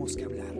que 0.00 0.24
hablar. 0.24 0.54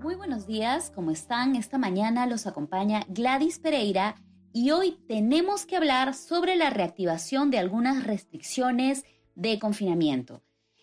Muy 0.00 0.14
buenos 0.14 0.46
días, 0.46 0.92
¿cómo 0.94 1.10
están? 1.10 1.56
Esta 1.56 1.78
mañana 1.78 2.26
los 2.26 2.46
acompaña 2.46 3.04
Gladys 3.08 3.58
Pereira 3.58 4.14
y 4.52 4.70
hoy 4.70 4.92
tenemos 5.08 5.66
que 5.66 5.76
hablar 5.76 6.14
sobre 6.14 6.54
la 6.54 6.70
reactivación 6.70 7.50
de 7.50 7.58
algunas 7.58 8.04
restricciones 8.04 9.04
de 9.34 9.58
confinamiento. 9.58 10.42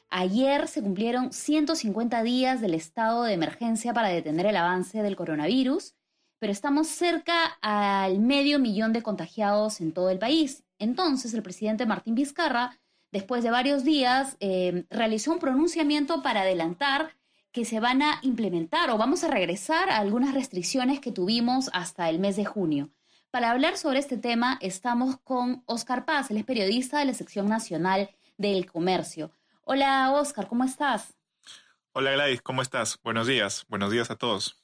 Ayer 0.10 0.68
se 0.68 0.82
cumplieron 0.82 1.32
150 1.32 2.22
días 2.22 2.60
del 2.60 2.74
estado 2.74 3.24
de 3.24 3.34
emergencia 3.34 3.94
para 3.94 4.10
detener 4.10 4.46
el 4.46 4.58
avance 4.58 5.02
del 5.02 5.16
coronavirus, 5.16 5.96
pero 6.40 6.52
estamos 6.52 6.88
cerca 6.88 7.58
al 7.62 8.20
medio 8.20 8.60
millón 8.60 8.92
de 8.92 9.02
contagiados 9.02 9.80
en 9.80 9.94
todo 9.94 10.10
el 10.10 10.20
país. 10.20 10.65
Entonces, 10.80 11.34
el 11.34 11.44
presidente 11.44 11.86
Martín 11.86 12.16
Vizcarra, 12.16 12.80
después 13.12 13.44
de 13.44 13.52
varios 13.52 13.84
días, 13.84 14.38
eh, 14.40 14.86
realizó 14.90 15.32
un 15.32 15.40
pronunciamiento 15.40 16.22
para 16.22 16.42
adelantar 16.42 17.16
que 17.52 17.64
se 17.64 17.80
van 17.80 18.02
a 18.02 18.20
implementar 18.22 18.90
o 18.90 18.98
vamos 18.98 19.24
a 19.24 19.30
regresar 19.30 19.90
a 19.90 19.98
algunas 20.00 20.34
restricciones 20.34 21.00
que 21.00 21.14
tuvimos 21.14 21.70
hasta 21.72 22.10
el 22.10 22.20
mes 22.20 22.36
de 22.36 22.44
junio. 22.44 22.90
Para 23.32 23.52
hablar 23.52 23.78
sobre 23.78 24.00
este 24.00 24.18
tema, 24.18 24.58
estamos 24.62 25.18
con 25.24 25.64
Oscar 25.66 26.06
Paz, 26.06 26.32
él 26.32 26.38
es 26.38 26.44
periodista 26.44 27.00
de 27.00 27.06
la 27.06 27.14
sección 27.14 27.48
nacional 27.48 28.10
del 28.38 28.70
comercio. 28.70 29.32
Hola 29.64 30.12
Oscar, 30.12 30.48
¿cómo 30.48 30.66
estás? 30.66 31.14
Hola 31.94 32.12
Gladys, 32.12 32.42
¿cómo 32.42 32.62
estás? 32.62 33.00
Buenos 33.02 33.28
días, 33.28 33.66
buenos 33.70 33.90
días 33.90 34.12
a 34.12 34.18
todos. 34.18 34.62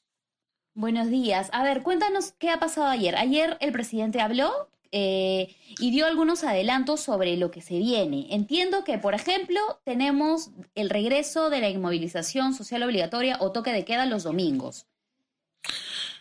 Buenos 0.73 1.09
días. 1.09 1.49
A 1.53 1.63
ver, 1.63 1.83
cuéntanos 1.83 2.33
qué 2.33 2.49
ha 2.49 2.59
pasado 2.59 2.87
ayer. 2.87 3.15
Ayer 3.17 3.57
el 3.61 3.71
presidente 3.71 4.21
habló 4.21 4.69
eh, 4.93 5.55
y 5.79 5.91
dio 5.91 6.05
algunos 6.05 6.43
adelantos 6.43 6.99
sobre 6.99 7.37
lo 7.37 7.49
que 7.49 7.61
se 7.61 7.77
viene. 7.77 8.27
Entiendo 8.31 8.83
que, 8.83 8.97
por 8.97 9.13
ejemplo, 9.13 9.59
tenemos 9.85 10.51
el 10.75 10.89
regreso 10.89 11.49
de 11.49 11.61
la 11.61 11.69
inmovilización 11.69 12.53
social 12.53 12.83
obligatoria 12.83 13.37
o 13.39 13.53
toque 13.53 13.71
de 13.71 13.85
queda 13.85 14.05
los 14.05 14.23
domingos. 14.23 14.87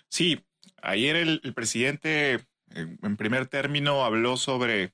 Sí, 0.09 0.45
ayer 0.83 1.17
el, 1.17 1.41
presidente, 1.55 2.47
en, 2.71 3.17
primer 3.17 3.49
término, 3.49 4.05
habló 4.05 4.37
sobre, 4.37 4.93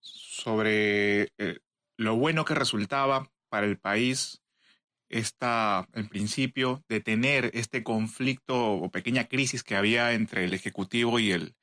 sobre 0.00 1.32
eh, 1.38 1.58
lo 1.96 2.16
bueno 2.16 2.44
que 2.44 2.54
resultaba 2.54 3.30
para 3.48 3.66
el 3.66 3.78
país 3.78 4.42
esta, 5.08 5.88
en 5.94 6.08
principio, 6.08 6.84
detener 6.88 7.50
este 7.54 7.82
conflicto 7.82 8.72
o 8.72 8.90
pequeña 8.90 9.24
crisis 9.28 9.62
que 9.62 9.76
había 9.76 10.12
entre 10.12 10.44
el 10.44 10.54
Ejecutivo 10.54 11.18
y 11.18 11.32
el, 11.32 11.54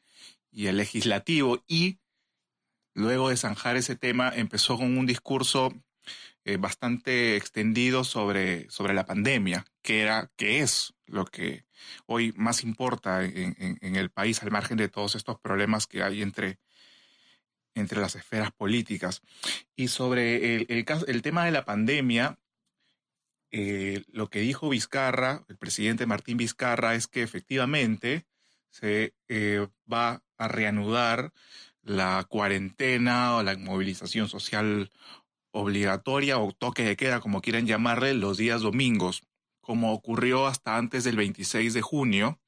y 0.55 0.67
el 0.67 0.77
Legislativo. 0.77 1.63
Y 1.67 1.99
luego 2.93 3.29
de 3.29 3.37
zanjar 3.37 3.75
ese 3.75 3.95
tema, 3.95 4.31
empezó 4.33 4.77
con 4.77 4.97
un 4.97 5.05
discurso 5.05 5.73
eh, 6.45 6.57
bastante 6.57 7.35
extendido 7.35 8.03
sobre, 8.03 8.69
sobre 8.69 8.93
la 8.93 9.05
pandemia, 9.05 9.65
que, 9.81 10.01
era, 10.01 10.31
que 10.37 10.61
es 10.61 10.93
lo 11.05 11.25
que 11.25 11.65
hoy 12.05 12.33
más 12.37 12.63
importa 12.63 13.23
en, 13.23 13.55
en 13.81 13.95
el 13.95 14.09
país, 14.09 14.41
al 14.41 14.51
margen 14.51 14.77
de 14.77 14.89
todos 14.89 15.15
estos 15.15 15.39
problemas 15.39 15.87
que 15.87 16.03
hay 16.03 16.21
entre, 16.21 16.59
entre 17.75 17.99
las 17.99 18.15
esferas 18.15 18.51
políticas. 18.51 19.21
Y 19.75 19.89
sobre 19.89 20.55
el, 20.55 20.85
el, 21.07 21.21
tema 21.21 21.45
de 21.45 21.51
la 21.51 21.65
pandemia, 21.65 22.39
eh, 23.51 24.03
lo 24.07 24.29
que 24.29 24.39
dijo 24.39 24.69
Vizcarra, 24.69 25.45
el 25.49 25.57
presidente 25.57 26.05
Martín 26.05 26.37
Vizcarra, 26.37 26.95
es 26.95 27.07
que 27.07 27.21
efectivamente 27.21 28.25
se 28.75 29.13
eh, 29.29 29.67
va 29.91 30.21
a 30.37 30.47
reanudar 30.49 31.31
la 31.81 32.25
cuarentena 32.27 33.37
o 33.37 33.43
la 33.43 33.53
inmovilización 33.53 34.27
social 34.27 34.91
obligatoria 35.51 36.39
o 36.39 36.51
toque 36.51 36.83
de 36.83 36.97
queda, 36.97 37.21
como 37.21 37.41
quieran 37.41 37.67
llamarle, 37.67 38.13
los 38.13 38.35
días 38.35 38.61
domingos, 38.61 39.23
como 39.61 39.93
ocurrió 39.93 40.45
hasta 40.45 40.75
antes 40.75 41.05
del 41.05 41.15
26 41.15 41.73
de 41.73 41.81
junio, 41.81 42.39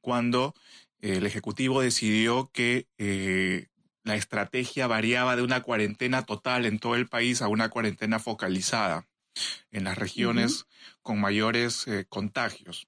cuando 0.00 0.54
el 1.00 1.26
Ejecutivo 1.26 1.80
decidió 1.80 2.50
que 2.52 2.86
eh, 2.98 3.66
la 4.04 4.14
estrategia 4.14 4.86
variaba 4.86 5.34
de 5.34 5.42
una 5.42 5.62
cuarentena 5.62 6.24
total 6.24 6.66
en 6.66 6.78
todo 6.78 6.94
el 6.94 7.08
país 7.08 7.42
a 7.42 7.48
una 7.48 7.68
cuarentena 7.68 8.20
focalizada 8.20 9.08
en 9.72 9.82
las 9.82 9.98
regiones 9.98 10.66
con 11.02 11.20
mayores 11.20 11.88
eh, 11.88 12.06
contagios. 12.08 12.86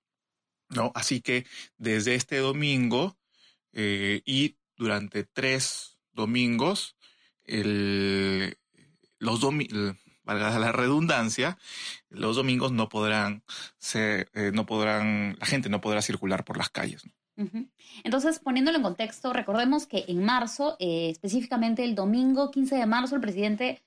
¿No? 0.69 0.93
Así 0.95 1.21
que 1.21 1.47
desde 1.77 2.15
este 2.15 2.39
domingo 2.39 3.17
eh, 3.73 4.23
y 4.25 4.57
durante 4.77 5.25
tres 5.25 5.99
domingos, 6.13 6.97
el, 7.45 8.57
los 9.19 9.41
valga 10.25 10.59
la 10.59 10.73
redundancia, 10.73 11.57
los 12.09 12.37
domingos 12.37 12.73
no 12.73 12.89
podrán 12.89 13.43
ser, 13.79 14.29
eh, 14.35 14.51
no 14.53 14.67
podrán, 14.67 15.37
la 15.39 15.47
gente 15.47 15.69
no 15.69 15.81
podrá 15.81 16.03
circular 16.03 16.45
por 16.45 16.59
las 16.59 16.69
calles. 16.69 17.03
Entonces, 18.03 18.39
poniéndolo 18.39 18.79
en 18.79 18.83
contexto, 18.83 19.35
recordemos 19.35 19.87
que 19.87 20.07
en 20.09 20.25
marzo, 20.25 20.77
eh, 20.81 21.11
específicamente 21.11 21.85
el 21.85 21.95
domingo 21.95 22.51
15 22.51 22.77
de 22.77 22.87
marzo, 22.87 23.15
el 23.15 23.21
presidente 23.21 23.83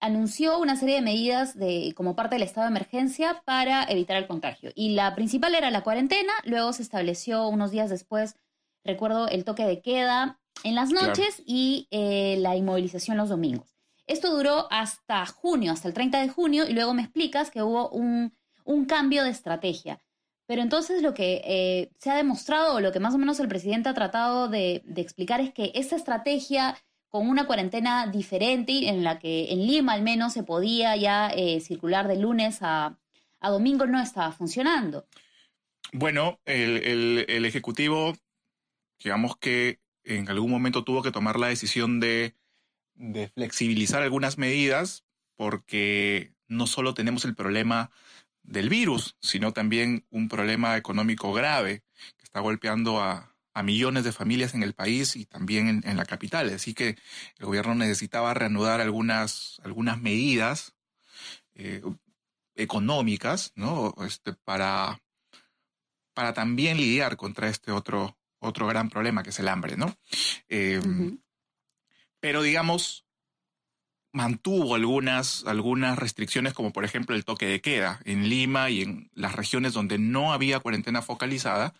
anunció 0.00 0.58
una 0.58 0.76
serie 0.76 0.96
de 0.96 1.02
medidas 1.02 1.56
de, 1.56 1.92
como 1.96 2.14
parte 2.14 2.34
del 2.36 2.42
estado 2.42 2.66
de 2.66 2.70
emergencia 2.70 3.42
para 3.44 3.84
evitar 3.84 4.16
el 4.16 4.26
contagio. 4.26 4.70
Y 4.74 4.90
la 4.90 5.14
principal 5.14 5.54
era 5.54 5.70
la 5.70 5.82
cuarentena, 5.82 6.32
luego 6.44 6.72
se 6.72 6.82
estableció 6.82 7.48
unos 7.48 7.70
días 7.70 7.90
después, 7.90 8.36
recuerdo, 8.84 9.28
el 9.28 9.44
toque 9.44 9.64
de 9.64 9.80
queda 9.80 10.38
en 10.64 10.74
las 10.74 10.90
noches 10.90 11.42
y 11.46 11.88
eh, 11.90 12.36
la 12.40 12.56
inmovilización 12.56 13.16
los 13.16 13.28
domingos. 13.28 13.76
Esto 14.06 14.30
duró 14.30 14.68
hasta 14.70 15.26
junio, 15.26 15.72
hasta 15.72 15.88
el 15.88 15.94
30 15.94 16.20
de 16.20 16.28
junio, 16.28 16.68
y 16.68 16.72
luego 16.72 16.94
me 16.94 17.02
explicas 17.02 17.50
que 17.50 17.62
hubo 17.62 17.88
un, 17.90 18.36
un 18.64 18.84
cambio 18.84 19.24
de 19.24 19.30
estrategia. 19.30 20.00
Pero 20.46 20.62
entonces 20.62 21.02
lo 21.02 21.12
que 21.12 21.42
eh, 21.44 21.90
se 21.98 22.10
ha 22.10 22.16
demostrado, 22.16 22.76
o 22.76 22.80
lo 22.80 22.92
que 22.92 23.00
más 23.00 23.14
o 23.14 23.18
menos 23.18 23.40
el 23.40 23.48
presidente 23.48 23.88
ha 23.88 23.94
tratado 23.94 24.48
de, 24.48 24.84
explicar 24.96 25.40
es 25.40 25.52
que 25.52 25.72
esta 25.74 25.96
estrategia 25.96 26.76
con 27.08 27.28
una 27.28 27.46
cuarentena 27.46 28.06
diferente 28.06 28.88
en 28.88 29.04
la 29.04 29.18
que 29.18 29.52
en 29.52 29.66
Lima 29.66 29.92
al 29.92 30.02
menos 30.02 30.32
se 30.32 30.42
podía 30.42 30.96
ya 30.96 31.28
eh, 31.28 31.60
circular 31.60 32.08
de 32.08 32.16
lunes 32.16 32.58
a, 32.60 32.98
domingo 33.42 33.86
no 33.86 34.02
estaba 34.02 34.32
funcionando. 34.32 35.06
Bueno, 35.92 36.40
el, 36.46 37.24
el, 37.28 37.44
Ejecutivo, 37.44 38.16
digamos 38.98 39.36
que 39.36 39.78
en 40.02 40.28
algún 40.28 40.50
momento 40.50 40.82
tuvo 40.82 41.00
que 41.00 41.12
tomar 41.12 41.38
la 41.38 41.46
decisión 41.46 42.00
de, 42.00 42.34
de 42.96 43.28
flexibilizar 43.28 44.02
algunas 44.02 44.36
medidas 44.36 45.04
porque 45.36 46.32
no 46.48 46.66
solo 46.66 46.92
tenemos 46.92 47.24
el 47.24 47.36
problema 47.36 47.92
del 48.42 48.68
virus, 48.68 49.16
sino 49.20 49.52
también 49.52 50.04
un 50.10 50.28
problema 50.28 50.76
económico 50.76 51.32
grave 51.32 51.84
que 52.16 52.24
está 52.24 52.40
golpeando 52.40 53.00
a, 53.00 53.35
millones 53.62 54.04
de 54.04 54.12
familias 54.12 54.54
en 54.54 54.62
el 54.62 54.74
país 54.74 55.16
y 55.16 55.24
también 55.24 55.82
en, 55.84 55.96
la 55.96 56.04
capital. 56.04 56.52
Así 56.52 56.74
que 56.74 56.96
el 57.38 57.46
gobierno 57.46 57.74
necesitaba 57.74 58.34
reanudar 58.34 58.80
algunas, 58.80 59.60
algunas 59.64 60.00
medidas 60.00 60.74
eh, 61.54 61.82
económicas 62.54 63.52
¿no? 63.54 63.94
este, 64.06 64.34
para, 64.34 65.00
para 66.12 66.34
también 66.34 66.76
lidiar 66.76 67.16
contra 67.16 67.48
este 67.48 67.72
otro, 67.72 68.18
otro 68.40 68.66
gran 68.66 68.90
problema 68.90 69.22
que 69.22 69.30
es 69.30 69.38
el 69.38 69.48
hambre. 69.48 69.76
¿no? 69.76 69.96
Em, 70.48 71.18
pero 72.20 72.42
digamos, 72.42 73.05
mantuvo 74.16 74.74
algunas, 74.74 75.44
algunas 75.46 75.98
restricciones, 75.98 76.54
como 76.54 76.72
por 76.72 76.86
ejemplo 76.86 77.14
el 77.14 77.26
toque 77.26 77.44
de 77.44 77.60
queda. 77.60 78.00
En 78.06 78.30
Lima 78.30 78.70
y 78.70 78.80
en 78.80 79.10
las 79.14 79.34
regiones 79.34 79.74
donde 79.74 79.98
no 79.98 80.32
había 80.32 80.58
cuarentena 80.60 81.02
focalizada, 81.02 81.74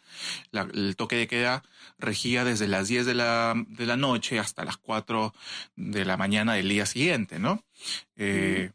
el 0.52 0.96
toque 0.96 1.16
de 1.16 1.28
queda 1.28 1.62
regía 1.98 2.44
desde 2.44 2.68
las 2.68 2.88
10 2.88 3.06
de 3.06 3.14
la, 3.14 3.54
de 3.68 3.86
la 3.86 3.96
noche 3.96 4.38
hasta 4.38 4.66
las 4.66 4.76
4 4.76 5.32
de 5.76 6.04
la 6.04 6.18
mañana 6.18 6.52
del 6.52 6.68
día 6.68 6.84
siguiente, 6.84 7.38
¿no? 7.38 7.64
Eh, 8.16 8.70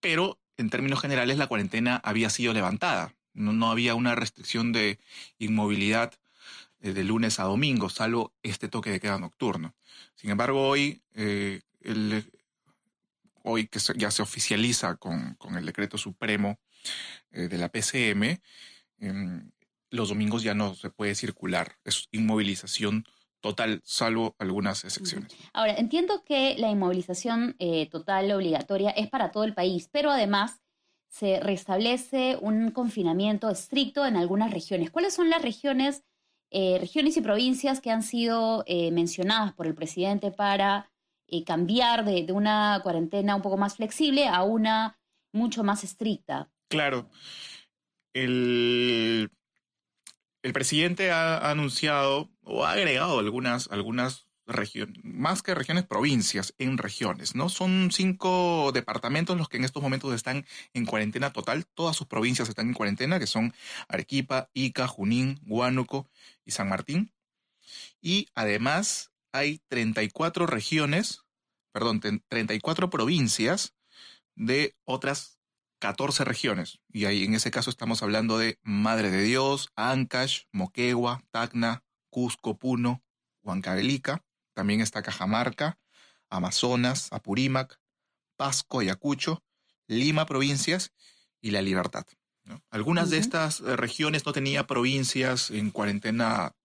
pero 0.00 0.38
en 0.58 0.68
términos 0.68 1.00
generales 1.00 1.38
la 1.38 1.46
cuarentena 1.46 1.98
había 2.04 2.28
sido 2.28 2.52
levantada. 2.52 3.14
No, 3.32 3.70
había 3.70 3.94
una 3.94 4.14
restricción 4.14 4.72
de 4.72 4.98
inmovilidad 5.38 6.12
eh, 6.82 6.92
de 6.92 7.02
lunes 7.02 7.40
a 7.40 7.44
domingo, 7.44 7.88
salvo 7.88 8.34
este 8.42 8.68
toque 8.68 8.90
de 8.90 9.00
queda 9.00 9.18
nocturno. 9.18 9.74
Sin 10.16 10.28
embargo, 10.28 10.68
hoy 10.68 11.00
eh, 11.14 11.62
el, 11.80 12.26
hoy 13.46 13.68
que 13.68 13.78
ya 13.96 14.10
se 14.10 14.22
oficializa 14.22 14.96
con, 14.96 15.36
el 15.56 15.64
decreto 15.64 15.96
supremo 15.96 16.58
eh, 17.30 17.48
de 17.48 17.58
la 17.58 17.68
PCM, 17.68 18.40
em, 18.98 19.50
los 19.90 20.08
domingos 20.08 20.42
ya 20.42 20.54
no 20.54 20.74
se 20.74 20.90
puede 20.90 21.14
circular. 21.14 21.76
Es 21.84 22.08
inmovilización 22.10 23.04
total, 23.40 23.80
salvo 23.84 24.34
algunas 24.38 24.84
excepciones. 24.84 25.32
Ahora, 25.52 25.74
entiendo 25.76 26.24
que 26.24 26.56
la 26.58 26.70
inmovilización 26.70 27.54
eh, 27.60 27.88
total 27.88 28.30
obligatoria 28.32 28.90
es 28.90 29.08
para 29.08 29.30
todo 29.30 29.44
el 29.44 29.54
país, 29.54 29.88
pero 29.92 30.10
además 30.10 30.60
se 31.08 31.38
restablece 31.38 32.36
un 32.40 32.72
confinamiento 32.72 33.48
estricto 33.48 34.04
en 34.04 34.16
algunas 34.16 34.50
regiones. 34.50 34.90
¿Cuáles 34.90 35.14
son 35.14 35.30
las 35.30 35.40
regiones, 35.40 36.02
eh, 36.50 36.78
regiones 36.80 37.16
y 37.16 37.20
provincias 37.20 37.80
que 37.80 37.92
han 37.92 38.02
sido 38.02 38.64
mencionadas 38.90 39.52
por 39.52 39.68
el 39.68 39.74
presidente 39.74 40.32
para 40.32 40.90
eh, 41.28 41.44
cambiar 41.44 42.04
de, 42.04 42.26
una 42.32 42.80
cuarentena 42.82 43.36
un 43.36 43.42
poco 43.42 43.56
más 43.56 43.76
flexible 43.76 44.28
a 44.28 44.42
una 44.42 44.98
mucho 45.32 45.64
más 45.64 45.84
estricta. 45.84 46.50
Claro. 46.68 47.10
El, 48.12 49.30
el 50.42 50.52
presidente 50.52 51.10
ha, 51.10 51.50
anunciado 51.50 52.30
o 52.42 52.64
ha 52.64 52.72
agregado 52.72 53.18
algunas, 53.18 53.68
algunas 53.70 54.26
regiones, 54.46 54.98
más 55.02 55.42
que 55.42 55.54
regiones, 55.54 55.84
provincias 55.84 56.54
en 56.58 56.78
regiones, 56.78 57.34
¿no? 57.34 57.48
Son 57.48 57.90
cinco 57.92 58.70
departamentos 58.72 59.36
los 59.36 59.48
que 59.48 59.56
en 59.56 59.64
estos 59.64 59.82
momentos 59.82 60.14
están 60.14 60.46
en 60.72 60.86
cuarentena 60.86 61.32
total. 61.32 61.66
Todas 61.66 61.96
sus 61.96 62.06
provincias 62.06 62.48
están 62.48 62.68
en 62.68 62.74
cuarentena, 62.74 63.18
que 63.18 63.26
son 63.26 63.52
Arequipa, 63.88 64.48
Ica, 64.54 64.86
Junín, 64.86 65.40
Huánuco 65.46 66.08
y 66.44 66.52
San 66.52 66.68
Martín. 66.68 67.12
Y 68.00 68.28
además 68.34 69.10
hay 69.36 69.60
34 69.68 70.46
regiones, 70.46 71.22
perdón, 71.72 72.00
34 72.00 72.90
provincias 72.90 73.74
de 74.34 74.76
otras 74.84 75.38
14 75.78 76.24
regiones. 76.24 76.80
Y 76.88 77.04
ahí 77.04 77.24
en 77.24 77.34
ese 77.34 77.50
caso 77.50 77.70
estamos 77.70 78.02
hablando 78.02 78.38
de 78.38 78.58
Madre 78.62 79.10
de 79.10 79.22
Dios, 79.22 79.70
Ancash, 79.76 80.44
Moquegua, 80.52 81.22
Tacna, 81.30 81.84
Cusco, 82.10 82.58
Puno, 82.58 83.04
Huancavelica. 83.42 84.24
También 84.54 84.80
está 84.80 85.02
Cajamarca, 85.02 85.78
Amazonas, 86.30 87.12
Apurímac, 87.12 87.78
Pasco, 88.36 88.80
Ayacucho, 88.80 89.42
Lima 89.86 90.26
provincias 90.26 90.92
y 91.40 91.50
La 91.50 91.62
Libertad. 91.62 92.06
Algunas 92.70 93.10
de 93.10 93.18
estas 93.18 93.60
eh, 93.60 93.76
regiones 93.76 94.24
no 94.24 94.32
tenía 94.32 94.66
provincias 94.66 95.50
en 95.50 95.70
cuarentena 95.70 96.56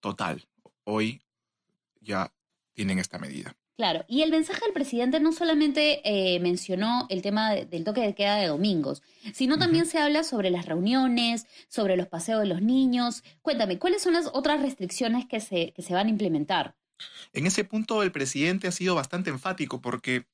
total. 0.00 0.48
Hoy 0.84 1.22
ya 2.00 2.32
tienen 2.72 2.98
esta 2.98 3.18
medida. 3.18 3.56
Claro, 3.76 4.04
y 4.08 4.20
el 4.20 4.30
mensaje 4.30 4.60
del 4.62 4.74
presidente 4.74 5.20
no 5.20 5.32
solamente 5.32 6.02
eh, 6.04 6.38
mencionó 6.40 7.06
el 7.08 7.22
tema 7.22 7.54
del 7.54 7.82
toque 7.82 8.02
de 8.02 8.14
queda 8.14 8.36
de 8.36 8.48
domingos, 8.48 9.02
sino 9.32 9.58
también 9.58 9.86
se 9.86 9.98
habla 9.98 10.22
sobre 10.22 10.50
las 10.50 10.66
reuniones, 10.66 11.46
sobre 11.68 11.96
los 11.96 12.06
paseos 12.06 12.40
de 12.40 12.46
los 12.46 12.60
niños. 12.60 13.24
Cuéntame, 13.40 13.78
¿cuáles 13.78 14.02
son 14.02 14.12
las 14.12 14.26
otras 14.34 14.60
restricciones 14.60 15.24
que 15.24 15.40
se, 15.40 15.72
que 15.72 15.80
se 15.80 15.94
van 15.94 16.08
a 16.08 16.10
implementar? 16.10 16.76
En 17.32 17.46
ese 17.46 17.64
punto 17.64 18.02
el 18.02 18.12
presidente 18.12 18.68
ha 18.68 18.72
sido 18.72 18.94
bastante 18.94 19.30
enfático 19.30 19.80
porque 19.80 20.26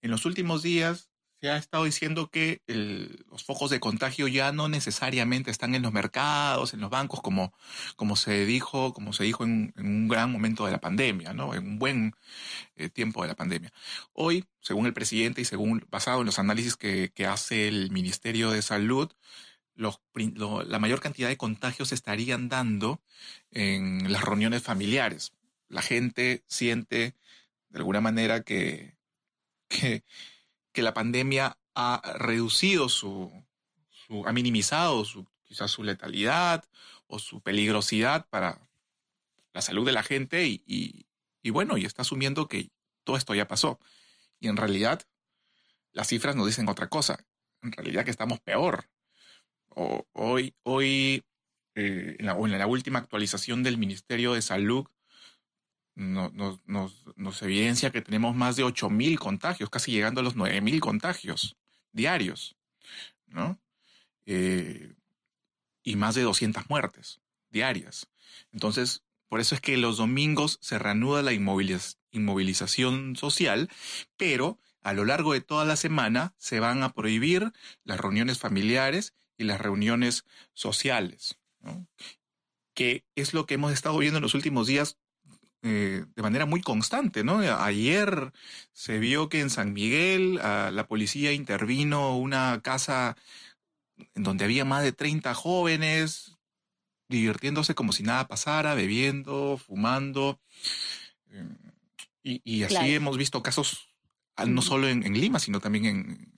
en 0.00 0.10
los 0.10 0.24
últimos 0.24 0.62
días 0.62 1.10
se 1.40 1.50
ha 1.50 1.56
estado 1.56 1.84
diciendo 1.84 2.30
que 2.30 2.62
los 2.66 3.44
focos 3.44 3.70
de 3.70 3.80
contagio 3.80 4.26
ya 4.28 4.52
no 4.52 4.68
necesariamente 4.68 5.50
están 5.50 5.74
en 5.74 5.82
los 5.82 5.92
mercados, 5.92 6.72
en 6.72 6.80
los 6.80 6.90
bancos, 6.90 7.20
como, 7.20 7.52
como 7.96 8.16
se 8.16 8.46
dijo, 8.46 8.94
como 8.94 9.12
se 9.12 9.24
dijo 9.24 9.44
en, 9.44 9.74
un 9.76 10.08
gran 10.08 10.32
momento 10.32 10.64
de 10.64 10.72
la 10.72 10.80
pandemia, 10.80 11.34
¿no? 11.34 11.54
En 11.54 11.66
un 11.66 11.78
buen 11.78 12.14
eh, 12.76 12.88
tiempo 12.88 13.22
de 13.22 13.28
la 13.28 13.34
pandemia. 13.36 13.72
Hoy, 14.12 14.46
según 14.60 14.86
el 14.86 14.94
presidente 14.94 15.42
y 15.42 15.44
según 15.44 15.86
basado 15.90 16.20
en 16.20 16.26
los 16.26 16.38
análisis 16.38 16.76
que, 16.76 17.10
hace 17.26 17.68
el 17.68 17.90
Ministerio 17.90 18.50
de 18.50 18.62
Salud, 18.62 19.10
la 19.74 20.78
mayor 20.78 21.00
cantidad 21.00 21.28
de 21.28 21.36
contagios 21.36 21.88
se 21.88 21.94
estarían 21.94 22.48
dando 22.48 23.02
en 23.50 24.10
las 24.10 24.24
reuniones 24.24 24.62
familiares. 24.62 25.32
La 25.68 25.82
gente 25.82 26.44
siente 26.46 27.14
de 27.68 27.78
alguna 27.78 28.00
manera 28.00 28.42
que, 28.42 28.96
que 29.68 30.04
que 30.76 30.82
la 30.82 30.92
pandemia 30.92 31.56
ha 31.74 32.02
reducido 32.18 32.90
su, 32.90 33.32
ha 34.26 34.32
minimizado 34.34 35.06
su, 35.06 35.26
quizás 35.42 35.70
su 35.70 35.82
letalidad 35.82 36.66
o 37.06 37.18
su 37.18 37.40
peligrosidad 37.40 38.28
para 38.28 38.60
la 39.54 39.62
salud 39.62 39.86
de 39.86 39.92
la 39.92 40.02
gente 40.02 40.44
y, 40.46 41.06
bueno, 41.48 41.78
y 41.78 41.86
está 41.86 42.02
asumiendo 42.02 42.46
que 42.46 42.68
todo 43.04 43.16
esto 43.16 43.34
ya 43.34 43.48
pasó. 43.48 43.80
Y 44.38 44.48
en 44.48 44.58
realidad 44.58 45.00
las 45.92 46.08
cifras 46.08 46.36
nos 46.36 46.46
dicen 46.46 46.68
otra 46.68 46.90
cosa. 46.90 47.24
En 47.62 47.72
realidad 47.72 48.04
que 48.04 48.10
estamos 48.10 48.38
peor. 48.40 48.90
hoy, 50.12 50.54
hoy 50.62 51.24
eh, 51.74 52.16
en, 52.18 52.26
la, 52.26 52.32
en 52.32 52.58
la 52.58 52.66
última 52.66 52.98
actualización 52.98 53.62
del 53.62 53.78
Ministerio 53.78 54.34
de 54.34 54.42
Salud, 54.42 54.84
nos, 55.96 56.60
nos, 56.66 57.06
nos, 57.16 57.42
evidencia 57.42 57.90
que 57.90 58.02
tenemos 58.02 58.36
más 58.36 58.56
de 58.56 58.64
8.000 58.64 59.18
contagios, 59.18 59.70
casi 59.70 59.90
llegando 59.90 60.20
a 60.20 60.24
los 60.24 60.36
9.000 60.36 60.78
contagios 60.78 61.56
diarios, 61.92 62.56
¿no? 63.26 63.58
Eh, 64.26 64.94
y 65.82 65.96
más 65.96 66.14
de 66.14 66.22
200 66.22 66.68
muertes 66.68 67.20
diarias. 67.50 68.08
Entonces, 68.52 69.04
por 69.28 69.40
eso 69.40 69.54
es 69.54 69.60
que 69.60 69.76
los 69.78 69.96
domingos 69.96 70.58
se 70.60 70.78
reanuda 70.78 71.22
la 71.22 71.32
inmovilización 71.32 73.16
social, 73.16 73.70
pero 74.16 74.58
a 74.82 74.92
lo 74.92 75.04
largo 75.04 75.32
de 75.32 75.40
toda 75.40 75.64
la 75.64 75.76
semana 75.76 76.34
se 76.36 76.60
van 76.60 76.82
a 76.82 76.92
prohibir 76.92 77.52
las 77.84 77.98
reuniones 77.98 78.38
familiares 78.38 79.14
y 79.38 79.44
las 79.44 79.60
reuniones 79.60 80.24
sociales, 80.52 81.38
¿no? 81.60 81.88
que 82.74 83.04
es 83.14 83.32
lo 83.32 83.46
que 83.46 83.54
hemos 83.54 83.72
estado 83.72 83.96
viendo 83.98 84.18
en 84.18 84.22
los 84.22 84.34
últimos 84.34 84.66
días 84.66 84.98
eh, 85.68 86.04
de 86.14 86.22
manera 86.22 86.46
muy 86.46 86.60
constante, 86.60 87.24
¿no? 87.24 87.40
Ayer 87.40 88.32
se 88.72 89.00
vio 89.00 89.28
que 89.28 89.40
en 89.40 89.50
San 89.50 89.72
Miguel 89.72 90.38
ah, 90.40 90.70
la 90.72 90.86
policía 90.86 91.32
intervino 91.32 92.16
una 92.16 92.60
casa 92.62 93.16
en 94.14 94.22
donde 94.22 94.44
había 94.44 94.64
más 94.64 94.84
de 94.84 94.92
30 94.92 95.34
jóvenes 95.34 96.36
divirtiéndose 97.08 97.74
como 97.74 97.92
si 97.92 98.04
nada 98.04 98.28
pasara, 98.28 98.74
bebiendo, 98.74 99.58
fumando. 99.58 100.38
Em, 101.32 101.56
y, 102.22 102.62
así 102.62 102.94
hemos 102.94 103.16
visto 103.18 103.42
casos 103.42 103.88
ah, 104.36 104.46
no 104.46 104.62
solo 104.62 104.86
en, 104.88 105.02
Lima, 105.14 105.40
sino 105.40 105.58
también 105.58 105.86
en, 105.86 106.32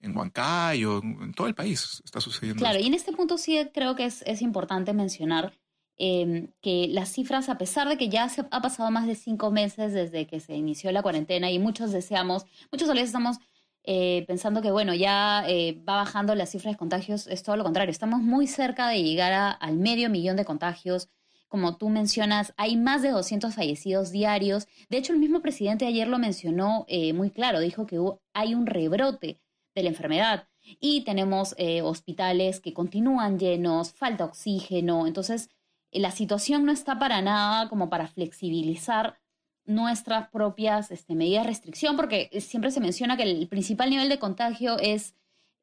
en 0.00 0.14
Huancayo, 0.14 1.00
en 1.02 1.32
todo 1.32 1.46
el 1.46 1.54
país 1.54 2.02
está 2.04 2.20
sucediendo. 2.20 2.60
Claro, 2.60 2.80
y 2.80 2.86
en 2.86 2.92
este 2.92 3.12
punto 3.12 3.38
sí 3.38 3.66
creo 3.72 3.96
que 3.96 4.04
es, 4.04 4.20
es 4.26 4.42
importante 4.42 4.92
mencionar 4.92 5.54
Em, 6.00 6.52
que 6.62 6.86
las 6.88 7.08
cifras, 7.08 7.48
a 7.48 7.58
pesar 7.58 7.88
de 7.88 7.98
que 7.98 8.08
ya 8.08 8.28
se 8.28 8.42
ha 8.52 8.62
pasado 8.62 8.88
más 8.92 9.08
de 9.08 9.16
cinco 9.16 9.50
meses 9.50 9.92
desde 9.92 10.28
que 10.28 10.38
se 10.38 10.54
inició 10.54 10.92
la 10.92 11.02
cuarentena 11.02 11.50
y 11.50 11.58
muchos 11.58 11.90
deseamos, 11.90 12.46
muchos 12.70 12.88
a 12.88 12.92
veces 12.92 13.08
estamos 13.08 13.38
eh, 13.82 14.24
pensando 14.28 14.62
que, 14.62 14.70
bueno, 14.70 14.94
ya 14.94 15.44
eh, 15.48 15.82
va 15.88 15.96
bajando 15.96 16.36
las 16.36 16.50
cifras 16.50 16.74
de 16.74 16.78
contagios, 16.78 17.26
es 17.26 17.42
todo 17.42 17.56
lo 17.56 17.64
contrario, 17.64 17.90
estamos 17.90 18.20
muy 18.20 18.46
cerca 18.46 18.88
de 18.88 19.02
llegar 19.02 19.56
al 19.58 19.76
medio 19.76 20.08
millón 20.08 20.36
de 20.36 20.44
contagios. 20.44 21.08
Como 21.48 21.78
tú 21.78 21.88
mencionas, 21.88 22.52
hay 22.56 22.76
más 22.76 23.02
de 23.02 23.10
200 23.10 23.54
fallecidos 23.54 24.12
diarios. 24.12 24.68
De 24.90 24.98
hecho, 24.98 25.12
el 25.12 25.18
mismo 25.18 25.40
presidente 25.40 25.86
ayer 25.86 26.06
lo 26.06 26.18
mencionó 26.18 26.84
eh, 26.88 27.12
muy 27.12 27.30
claro, 27.30 27.60
dijo 27.60 27.86
que 27.86 27.98
hay 28.34 28.54
un 28.54 28.66
rebrote 28.66 29.40
de 29.74 29.82
la 29.82 29.88
enfermedad 29.88 30.46
y 30.80 31.00
tenemos 31.00 31.56
hospitales 31.82 32.60
que 32.60 32.74
continúan 32.74 33.38
llenos, 33.38 33.92
falta 33.94 34.26
oxígeno. 34.26 35.06
Entonces, 35.06 35.48
la 35.92 36.10
situación 36.10 36.64
no 36.64 36.72
está 36.72 36.98
para 36.98 37.22
nada 37.22 37.68
como 37.68 37.88
para 37.88 38.06
flexibilizar 38.08 39.18
nuestras 39.64 40.28
propias 40.30 40.90
este, 40.90 41.14
medidas 41.14 41.44
de 41.44 41.50
restricción, 41.50 41.96
porque 41.96 42.30
siempre 42.40 42.70
se 42.70 42.80
menciona 42.80 43.16
que 43.16 43.24
el 43.24 43.48
principal 43.48 43.90
nivel 43.90 44.08
de 44.08 44.18
contagio 44.18 44.78
es 44.78 45.14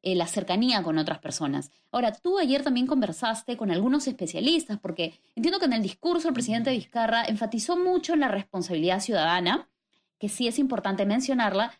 eh, 0.02 0.14
la 0.14 0.28
cercanía 0.28 0.84
con 0.84 0.98
otras 0.98 1.18
personas. 1.18 1.72
Ahora, 1.90 2.12
tú 2.12 2.38
ayer 2.38 2.62
también 2.62 2.86
conversaste 2.86 3.56
con 3.56 3.72
algunos 3.72 4.06
especialistas, 4.06 4.78
porque 4.78 5.18
entiendo 5.34 5.58
que 5.58 5.66
en 5.66 5.72
el 5.72 5.82
discurso 5.82 6.28
el 6.28 6.34
presidente 6.34 6.70
Vizcarra 6.70 7.24
enfatizó 7.24 7.76
mucho 7.76 8.14
en 8.14 8.20
la 8.20 8.28
responsabilidad 8.28 9.00
ciudadana, 9.00 9.68
que 10.20 10.28
sí 10.28 10.46
es 10.46 10.60
importante 10.60 11.04
mencionarla, 11.04 11.72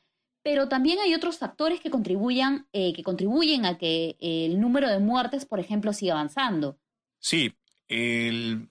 pero 0.43 0.69
también 0.69 0.99
hay 0.99 1.15
otros 1.15 1.39
factores 1.39 1.81
que, 1.81 1.91
contribuyan, 1.91 2.67
eh, 2.73 2.93
que 2.93 3.05
contribuyen 3.05 3.65
a 3.67 3.79
que 3.79 4.17
el 4.21 4.61
número 4.61 4.89
de 4.89 4.99
muertes, 4.99 5.45
por 5.45 5.61
ejemplo, 5.61 5.93
siga 5.93 6.15
avanzando. 6.15 6.77
Sí, 7.21 7.55
el, 7.89 8.69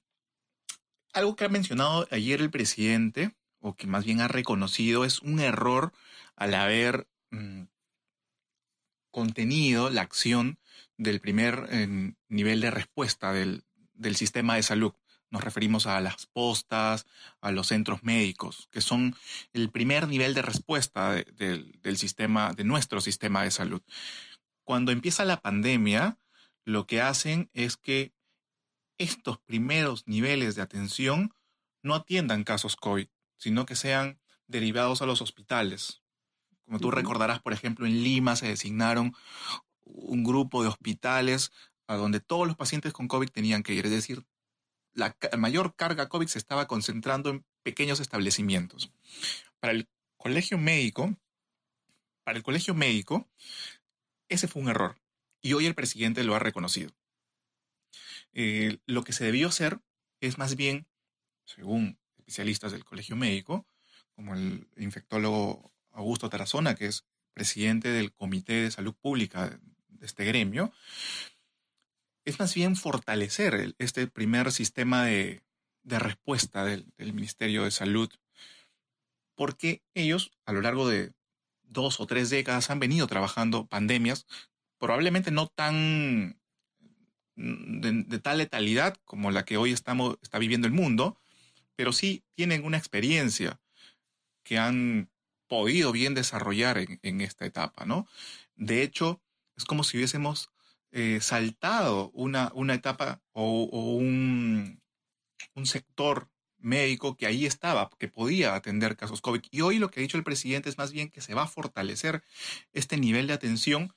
algo 1.14 1.36
que 1.36 1.46
ha 1.46 1.50
mencionado 1.50 2.08
ayer 2.12 2.42
el 2.42 2.52
presidente, 2.52 3.36
o 3.60 3.76
que 3.76 3.88
más 3.88 4.06
bien 4.06 4.22
ha 4.22 4.28
reconocido, 4.28 5.06
es 5.06 5.22
un 5.22 5.40
error 5.40 5.92
al 6.36 6.54
haber 6.54 7.08
mm, 7.32 7.64
contenido 9.12 9.90
la 9.90 10.02
acción 10.02 10.60
del 10.98 11.20
primer 11.22 11.68
em, 11.72 12.16
nivel 12.28 12.62
de 12.62 12.72
respuesta 12.72 13.34
del, 13.34 13.64
sistema 14.16 14.56
de 14.56 14.64
salud. 14.64 14.94
Nos 15.32 15.44
referimos 15.44 15.88
a 15.88 16.00
las 16.00 16.28
postas, 16.28 17.06
a 17.42 17.52
los 17.52 17.68
centros 17.68 18.04
médicos, 18.04 18.68
que 18.72 18.82
son 18.82 19.16
el 19.54 19.72
primer 19.72 20.08
nivel 20.08 20.34
de 20.34 20.42
respuesta 20.42 21.14
del 21.14 21.98
sistema, 21.98 22.54
de 22.54 22.64
nuestro 22.64 23.02
sistema 23.02 23.44
de 23.44 23.52
salud. 23.52 23.82
Cuando 24.64 24.92
empieza 24.92 25.26
la 25.26 25.42
pandemia, 25.42 26.18
lo 26.64 26.86
que 26.86 27.02
hacen 27.02 27.50
es 27.54 27.78
que 27.78 28.15
estos 28.98 29.40
primeros 29.40 30.08
niveles 30.08 30.56
de 30.56 30.62
atención 30.62 31.34
no 31.84 31.96
atiendan 31.96 32.44
casos 32.44 32.76
COVID, 32.76 33.08
sino 33.38 33.66
que 33.66 33.76
sean 33.76 34.20
derivados 34.48 35.02
a 35.02 35.06
los 35.06 35.22
hospitales. 35.22 36.02
Como 36.66 36.80
tú 36.80 36.92
recordarás, 36.92 37.42
por 37.42 37.54
ejemplo, 37.54 37.86
en 37.86 38.04
Lima 38.04 38.36
se 38.36 38.48
designaron 38.48 39.14
un 39.84 40.24
grupo 40.24 40.64
de 40.64 40.70
hospitales 40.70 41.52
a 41.88 41.96
donde 41.96 42.20
todos 42.20 42.48
los 42.48 42.56
pacientes 42.56 42.94
con 42.94 43.08
COVID 43.08 43.30
tenían 43.30 43.62
que 43.62 43.74
ir. 43.74 43.86
Es 43.86 43.92
decir, 43.92 44.26
la 44.94 45.16
mayor 45.38 45.76
carga 45.76 46.10
COVID 46.10 46.28
se 46.28 46.40
estaba 46.40 46.68
concentrando 46.68 47.30
en 47.30 47.46
pequeños 47.64 48.00
establecimientos. 48.00 48.92
para 49.60 49.74
el 49.74 49.88
colegio 50.18 50.58
médico, 50.58 51.16
para 52.24 52.38
el 52.38 52.44
colegio 52.44 52.74
médico, 52.74 53.28
ese 54.30 54.48
fue 54.48 54.62
un 54.62 54.70
error. 54.70 55.00
Y 55.42 55.54
hoy 55.54 55.66
el 55.66 55.76
presidente 55.76 56.24
lo 56.24 56.36
ha 56.36 56.40
reconocido. 56.40 56.92
Eh, 58.36 58.80
lo 58.86 59.04
que 59.04 59.14
se 59.14 59.24
debió 59.24 59.48
hacer 59.48 59.80
es 60.20 60.38
más 60.38 60.56
bien, 60.56 60.88
según 61.46 61.98
especialistas 62.18 62.74
del 62.74 62.84
colegio 62.84 63.16
médico, 63.16 63.66
como 64.14 64.36
el 64.36 64.68
infectólogo 64.78 65.74
Augusto 65.92 66.30
Tarazona, 66.30 66.76
que 66.76 66.88
es 66.88 67.06
presidente 67.34 67.90
del 67.90 68.14
Comité 68.14 68.54
de 68.54 68.72
Salud 68.72 68.94
Pública 68.94 69.58
de 69.88 70.06
este 70.06 70.26
gremio, 70.26 70.74
es 72.26 72.40
más 72.40 72.54
bien 72.54 72.76
fortalecer 72.76 73.76
este 73.78 74.08
primer 74.08 74.52
sistema 74.52 75.06
de, 75.06 75.44
respuesta 75.84 76.66
del, 76.66 76.86
Ministerio 76.98 77.64
de 77.64 77.72
Salud, 77.72 78.10
porque 79.36 79.82
ellos 79.94 80.32
a 80.46 80.52
lo 80.52 80.62
largo 80.62 80.90
de 80.90 81.14
dos 81.62 82.00
o 82.00 82.08
tres 82.08 82.30
décadas 82.30 82.70
han 82.70 82.80
venido 82.80 83.08
trabajando 83.08 83.68
pandemias, 83.68 84.26
probablemente 84.78 85.32
no 85.32 85.48
tan 85.48 86.40
de, 87.36 88.20
tal 88.20 88.38
letalidad 88.38 88.98
como 89.06 89.32
la 89.32 89.46
que 89.46 89.58
hoy 89.58 89.72
estamos, 89.72 90.18
está 90.22 90.40
viviendo 90.40 90.68
el 90.68 90.74
mundo, 90.74 91.20
pero 91.76 91.94
sí 91.94 92.24
tienen 92.36 92.66
una 92.66 92.78
experiencia 92.78 93.60
que 94.44 94.58
han 94.58 95.10
podido 95.48 95.92
bien 95.92 96.14
desarrollar 96.14 96.78
en, 96.78 97.22
esta 97.22 97.46
etapa, 97.46 97.86
¿no? 97.86 98.08
De 98.56 98.82
hecho, 98.84 99.22
es 99.58 99.66
como 99.66 99.84
si 99.84 99.98
hubiésemos 99.98 100.50
eh, 100.92 101.20
saltado 101.22 102.12
una, 102.14 102.52
una 102.56 102.74
etapa 102.74 103.22
o, 103.32 103.64
un, 103.98 104.82
un, 105.56 105.66
sector 105.66 106.30
médico 106.58 107.16
que 107.18 107.28
ahí 107.28 107.46
estaba, 107.46 107.90
que 108.00 108.08
podía 108.08 108.56
atender 108.56 108.96
casos 108.96 109.22
COVID. 109.22 109.42
Y 109.52 109.62
hoy 109.62 109.78
lo 109.80 109.90
que 109.92 110.00
ha 110.00 110.02
dicho 110.02 110.18
el 110.18 110.24
presidente 110.24 110.70
es 110.70 110.78
más 110.78 110.92
bien 110.92 111.10
que 111.10 111.22
se 111.22 111.34
va 111.34 111.44
a 111.44 111.48
fortalecer 111.48 112.24
este 112.74 112.98
nivel 112.98 113.28
de 113.28 113.34
atención. 113.34 113.94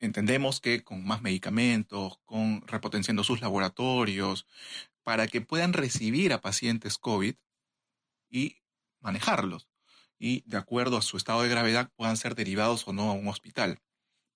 Entendemos 0.00 0.60
que 0.60 0.84
con 0.84 1.04
más 1.04 1.22
medicamentos, 1.22 2.18
con 2.24 2.66
repotenciando 2.66 3.24
sus 3.24 3.40
laboratorios, 3.40 4.46
para 5.02 5.26
que 5.26 5.40
puedan 5.40 5.72
recibir 5.72 6.32
a 6.32 6.40
pacientes 6.40 6.98
COVID 6.98 7.34
y 8.30 8.56
manejarlos. 9.00 9.68
Y 10.18 10.42
de 10.46 10.56
acuerdo 10.56 10.96
a 10.96 11.02
su 11.02 11.16
estado 11.16 11.42
de 11.42 11.48
gravedad 11.48 11.90
puedan 11.96 12.16
ser 12.16 12.34
derivados 12.34 12.86
o 12.88 12.92
no 12.92 13.10
a 13.10 13.12
un 13.12 13.28
hospital 13.28 13.80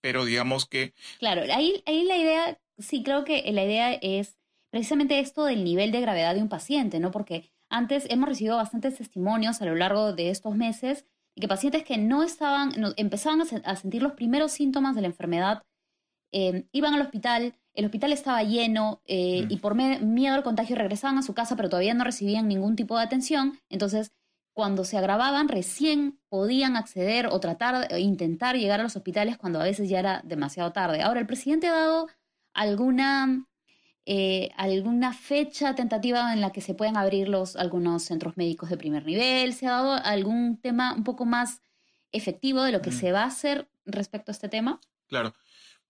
pero 0.00 0.25
digamos 0.25 0.67
que... 0.67 0.95
Claro, 1.19 1.43
ahí, 1.53 1.83
ahí 1.87 2.05
la 2.05 2.17
idea, 2.17 2.59
sí 2.79 3.03
creo 3.03 3.25
que 3.25 3.50
la 3.53 3.65
idea 3.65 3.93
es 3.95 4.38
precisamente 4.71 5.19
esto 5.19 5.45
del 5.45 5.65
nivel 5.65 5.93
de 5.93 6.00
gravedad 6.00 6.35
de 6.35 6.43
un 6.43 6.49
paciente, 6.49 7.00
¿no? 7.00 7.11
Porque 7.11 7.50
antes 7.69 8.07
hemos 8.09 8.29
recibido 8.29 8.57
bastantes 8.57 8.97
testimonios 8.97 9.61
a 9.61 9.67
lo 9.67 9.75
largo 9.75 10.12
de 10.12 10.31
estos 10.31 10.57
meses 10.57 11.07
de 11.38 11.40
que 11.40 11.49
pacientes 11.49 11.85
que 11.85 11.99
no 11.99 12.25
estaban, 12.25 12.73
empezaban 12.97 13.40
a, 13.64 13.76
sentir 13.76 14.02
los 14.02 14.14
primeros 14.14 14.50
síntomas 14.50 14.97
de 14.97 15.02
la 15.02 15.07
enfermedad, 15.07 15.62
eh, 16.33 16.66
iban 16.73 16.95
al 16.95 17.02
hospital, 17.02 17.54
el 17.75 17.85
hospital 17.85 18.12
estaba 18.12 18.42
lleno 18.42 19.00
eh, 19.07 19.47
y 19.49 19.59
por 19.59 19.76
miedo 19.76 20.35
al 20.35 20.42
contagio 20.42 20.75
regresaban 20.75 21.16
a 21.16 21.23
su 21.23 21.35
casa, 21.35 21.54
pero 21.54 21.68
todavía 21.68 21.95
no 21.95 22.02
recibían 22.02 22.49
ningún 22.49 22.75
tipo 22.75 22.97
de 22.97 23.04
atención. 23.04 23.61
Entonces, 23.68 24.11
cuando 24.52 24.83
se 24.83 24.99
agravaban, 24.99 25.47
recién 25.47 26.18
podían 26.28 26.76
acceder 26.76 27.28
o 27.28 27.38
tratar, 27.38 27.87
o 27.92 27.97
intentar 27.97 28.57
llegar 28.57 28.80
a 28.80 28.83
los 28.83 28.97
hospitales 28.97 29.38
cuando 29.38 29.61
a 29.61 29.64
veces 29.64 29.88
ya 29.88 30.00
era 30.00 30.23
demasiado 30.25 30.73
tarde. 30.73 31.02
Ahora, 31.02 31.21
el 31.21 31.26
presidente 31.26 31.68
ha 31.68 31.73
dado 31.73 32.09
alguna, 32.52 33.47
eh, 34.11 34.50
alguna 34.57 35.12
fecha 35.12 35.75
tentativa 35.75 36.33
en 36.33 36.41
la 36.41 36.50
que 36.50 36.62
se 36.62 36.73
puedan 36.73 36.97
abrir 36.97 37.29
los, 37.29 37.57
algunos 37.57 38.05
centros 38.05 38.38
médicos 38.38 38.71
de 38.71 38.79
primer 38.79 39.05
nivel, 39.05 39.53
se 39.53 39.67
ha 39.67 39.73
dado 39.73 39.93
algún 39.93 40.59
tema 40.59 40.95
un 40.95 41.05
poco 41.05 41.27
más 41.27 41.61
efectivo 42.11 42.62
de 42.62 42.73
lo 42.73 42.81
que 42.81 42.91
se 42.91 43.12
va 43.12 43.25
a 43.25 43.27
hacer 43.27 43.69
respecto 43.85 44.31
a 44.31 44.33
este 44.33 44.49
tema. 44.49 44.81
Claro. 45.09 45.35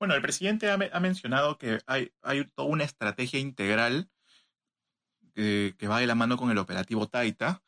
Bueno, 0.01 0.15
el 0.15 0.21
presidente 0.21 0.69
ha, 0.69 1.01
mencionado 1.01 1.59
que 1.59 1.79
hay, 1.87 2.11
hay, 2.23 2.45
toda 2.57 2.67
una 2.67 2.83
estrategia 2.83 3.39
integral 3.39 4.09
que, 5.35 5.77
que 5.79 5.87
va 5.87 6.01
de 6.01 6.09
la 6.09 6.17
mano 6.17 6.37
con 6.37 6.51
el 6.51 6.59
operativo 6.59 7.07
Taita, 7.07 7.63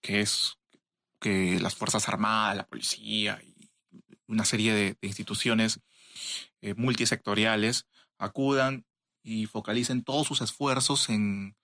que 0.00 0.20
es 0.20 0.58
que 1.18 1.58
las 1.60 1.74
Fuerzas 1.74 2.08
Armadas, 2.08 2.56
la 2.56 2.66
policía 2.66 3.40
y 3.42 3.68
una 4.28 4.44
serie 4.44 4.72
de, 4.72 4.96
instituciones 5.02 5.80
eh, 6.60 6.74
multisectoriales 6.74 7.88
acudan 8.18 8.84
y 9.22 9.46
focalicen 9.46 10.02
todos 10.02 10.26
sus 10.26 10.40
esfuerzos 10.40 11.08
en, 11.08 11.56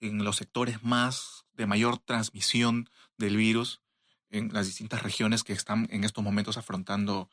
los 0.00 0.36
sectores 0.36 0.84
más 0.84 1.46
de 1.54 1.66
mayor 1.66 1.98
transmisión 1.98 2.90
del 3.16 3.36
virus 3.36 3.80
en 4.28 4.52
las 4.52 4.66
distintas 4.66 5.02
regiones 5.02 5.42
que 5.42 5.54
están 5.54 5.88
en 5.90 6.04
estos 6.04 6.22
momentos 6.22 6.58
afrontando 6.58 7.30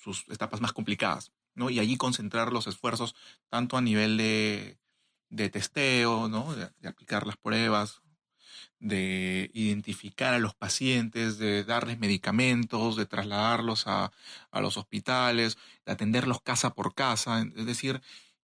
sus 0.00 0.24
etapas 0.28 0.60
más 0.60 0.72
complicadas. 0.72 1.32
¿no? 1.54 1.70
Y 1.70 1.78
allí 1.78 1.96
concentrar 1.96 2.52
los 2.52 2.66
esfuerzos 2.66 3.14
tanto 3.48 3.76
a 3.76 3.80
nivel 3.80 4.16
de, 4.16 4.78
testeo, 5.50 6.28
¿no? 6.28 6.54
de, 6.54 6.88
aplicar 6.88 7.26
las 7.26 7.36
pruebas, 7.36 8.02
de 8.78 9.50
identificar 9.54 10.34
a 10.34 10.38
los 10.38 10.54
pacientes, 10.54 11.38
de 11.38 11.64
darles 11.64 11.98
medicamentos, 11.98 12.96
de 12.96 13.06
trasladarlos 13.06 13.86
a, 13.86 14.12
los 14.52 14.76
hospitales, 14.76 15.56
de 15.86 15.92
atenderlos 15.92 16.42
casa 16.42 16.74
por 16.74 16.94
casa. 16.94 17.46
Es 17.56 17.66
decir, 17.66 18.02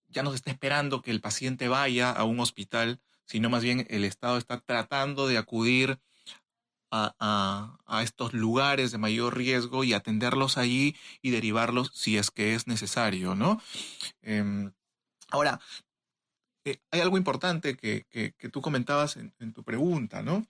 ya 0.08 0.22
no 0.22 0.30
se 0.30 0.36
está 0.36 0.50
esperando 0.50 1.02
que 1.02 1.10
el 1.10 1.20
paciente 1.20 1.68
vaya 1.68 2.10
a 2.10 2.24
un 2.24 2.40
hospital, 2.40 3.00
sino 3.24 3.50
más 3.50 3.62
bien 3.62 3.86
el 3.90 4.04
Estado 4.04 4.38
está 4.38 4.60
tratando 4.60 5.26
de 5.26 5.38
acudir 5.38 6.00
a, 6.90 8.00
estos 8.02 8.32
lugares 8.32 8.92
de 8.92 8.98
mayor 8.98 9.36
riesgo 9.36 9.84
y 9.84 9.92
atenderlos 9.92 10.56
allí 10.56 10.96
y 11.20 11.30
derivarlos 11.30 11.90
si 11.94 12.16
es 12.16 12.30
que 12.30 12.54
es 12.54 12.66
necesario, 12.66 13.34
¿no? 13.34 13.60
Em, 14.22 14.72
ahora, 15.30 15.60
eh, 16.64 16.80
hay 16.90 17.00
algo 17.00 17.16
importante 17.16 17.76
que, 17.76 18.34
tú 18.52 18.60
comentabas 18.60 19.16
en, 19.16 19.52
tu 19.52 19.62
pregunta, 19.64 20.22
¿no? 20.22 20.46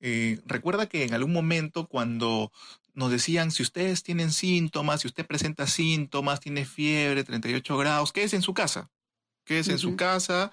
Eh, 0.00 0.40
recuerda 0.46 0.86
que 0.88 1.04
en 1.04 1.14
algún 1.14 1.32
momento 1.32 1.88
cuando 1.88 2.52
nos 2.94 3.10
decían, 3.10 3.50
si 3.50 3.62
ustedes 3.62 4.02
tienen 4.02 4.32
síntomas, 4.32 5.02
si 5.02 5.08
usted 5.08 5.26
presenta 5.26 5.66
síntomas, 5.66 6.40
tiene 6.40 6.64
fiebre, 6.64 7.22
38 7.22 7.76
grados, 7.76 8.12
quédese 8.12 8.36
en 8.36 8.42
su 8.42 8.54
casa, 8.54 8.90
quédese 9.48 9.72
en 9.72 9.78
su 9.78 9.96
casa 9.96 10.52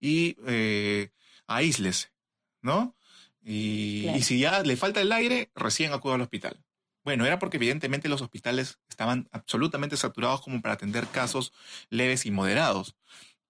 y 0.00 0.36
eh, 0.46 1.10
aíslese, 1.46 2.12
¿no? 2.60 2.94
Y, 3.42 4.08
y, 4.14 4.22
si 4.22 4.38
ya 4.38 4.62
le 4.62 4.76
falta 4.76 5.00
el 5.00 5.12
aire, 5.12 5.50
recién 5.54 5.92
acuda 5.92 6.14
al 6.14 6.20
hospital. 6.20 6.62
Bueno, 7.04 7.26
era 7.26 7.38
porque 7.38 7.56
evidentemente 7.56 8.08
los 8.08 8.22
hospitales 8.22 8.78
estaban 8.88 9.28
absolutamente 9.32 9.96
saturados 9.96 10.40
como 10.40 10.62
para 10.62 10.74
atender 10.74 11.06
casos 11.08 11.52
leves 11.90 12.24
y 12.24 12.30
moderados. 12.30 12.96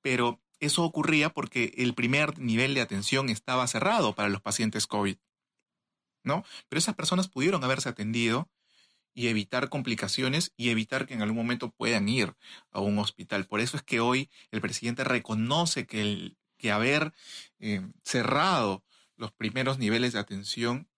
Pero 0.00 0.40
eso 0.58 0.82
ocurría 0.84 1.30
porque 1.30 1.74
el 1.76 1.94
primer 1.94 2.38
nivel 2.38 2.74
de 2.74 2.80
atención 2.80 3.28
estaba 3.28 3.66
cerrado 3.66 4.14
para 4.14 4.28
los 4.28 4.40
pacientes 4.40 4.86
COVID. 4.86 5.16
¿No? 6.24 6.44
Pero 6.68 6.78
esas 6.78 6.94
personas 6.94 7.28
pudieron 7.28 7.62
haberse 7.62 7.88
atendido 7.88 8.48
y 9.14 9.28
evitar 9.28 9.68
complicaciones 9.68 10.52
y 10.56 10.70
evitar 10.70 11.06
que 11.06 11.14
en 11.14 11.22
algún 11.22 11.36
momento 11.36 11.70
puedan 11.70 12.08
ir 12.08 12.34
a 12.70 12.80
un 12.80 12.98
hospital. 12.98 13.46
Por 13.46 13.60
eso 13.60 13.76
es 13.76 13.82
que 13.82 14.00
hoy 14.00 14.30
el 14.50 14.60
presidente 14.60 15.04
reconoce 15.04 15.86
que, 15.86 16.02
el, 16.02 16.36
que 16.58 16.72
haber 16.72 17.12
eh, 17.60 17.86
cerrado 18.02 18.84
los 19.16 19.32
primeros 19.32 19.78
niveles 19.78 20.12
de 20.12 20.18
atención 20.18 20.88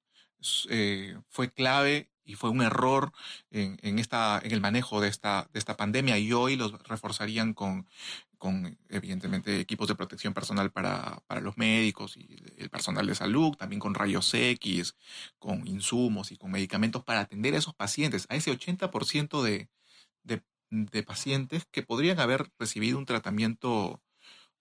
eh, 0.70 1.18
fue 1.28 1.52
clave 1.52 2.10
y 2.26 2.34
fue 2.34 2.50
un 2.50 2.60
error 2.60 3.12
en, 3.50 3.98
esta, 3.98 4.40
en 4.42 4.52
el 4.52 4.60
manejo 4.60 5.00
de 5.00 5.08
esta, 5.08 5.48
de 5.52 5.58
esta 5.58 5.76
pandemia 5.76 6.18
y 6.18 6.32
hoy 6.32 6.56
los 6.56 6.72
reforzarían 6.82 7.54
con, 7.54 7.86
con 8.38 8.78
evidentemente 8.88 9.60
equipos 9.60 9.88
de 9.88 9.94
protección 9.94 10.34
personal 10.34 10.70
para, 10.70 11.22
los 11.40 11.56
médicos 11.56 12.16
y 12.16 12.36
el 12.58 12.68
personal 12.70 13.06
de 13.06 13.14
salud, 13.14 13.56
también 13.56 13.80
con 13.80 13.94
rayos 13.94 14.32
X, 14.34 14.96
con 15.38 15.66
insumos 15.66 16.32
y 16.32 16.36
con 16.36 16.50
medicamentos 16.50 17.02
para 17.04 17.20
atender 17.20 17.54
a 17.54 17.58
esos 17.58 17.74
pacientes, 17.74 18.26
a 18.28 18.36
ese 18.36 18.52
80% 18.52 19.42
de, 19.42 19.68
de, 20.24 21.02
pacientes 21.04 21.64
que 21.70 21.82
podrían 21.82 22.18
haber 22.18 22.50
recibido 22.58 22.98
un 22.98 23.06
tratamiento 23.06 24.02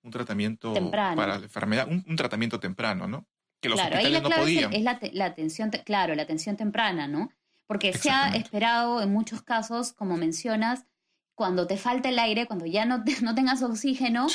un 0.03 0.12
tratamiento 0.12 0.72
para 0.91 1.39
la 1.39 1.43
enfermedad, 1.45 1.88
un, 1.89 2.15
tratamiento 2.15 2.60
temprano, 2.60 3.07
¿no? 3.07 3.27
Que 3.60 3.69
los 3.69 3.79
claro, 3.79 3.98
ahí 3.98 4.12
la 4.12 4.22
clave 4.22 4.69
Es, 4.72 4.84
la, 4.84 5.00
la, 5.13 5.25
atención, 5.25 5.72
claro, 5.84 6.13
la 6.13 6.22
atención 6.22 6.55
temprana, 6.55 7.07
¿no? 7.07 7.31
Porque 7.67 7.93
se 7.93 8.10
ha 8.10 8.29
esperado 8.36 9.01
en 9.01 9.12
muchos 9.12 9.41
casos, 9.41 9.93
como 9.93 10.17
mencionas, 10.17 10.86
cuando 11.34 11.67
te 11.67 11.77
falta 11.77 12.10
el 12.10 12.19
aire, 12.19 12.45
cuando 12.45 12.65
ya 12.65 12.86
no, 12.86 13.03
no 13.22 13.36
tengas 13.36 13.62
oxígeno, 13.63 14.27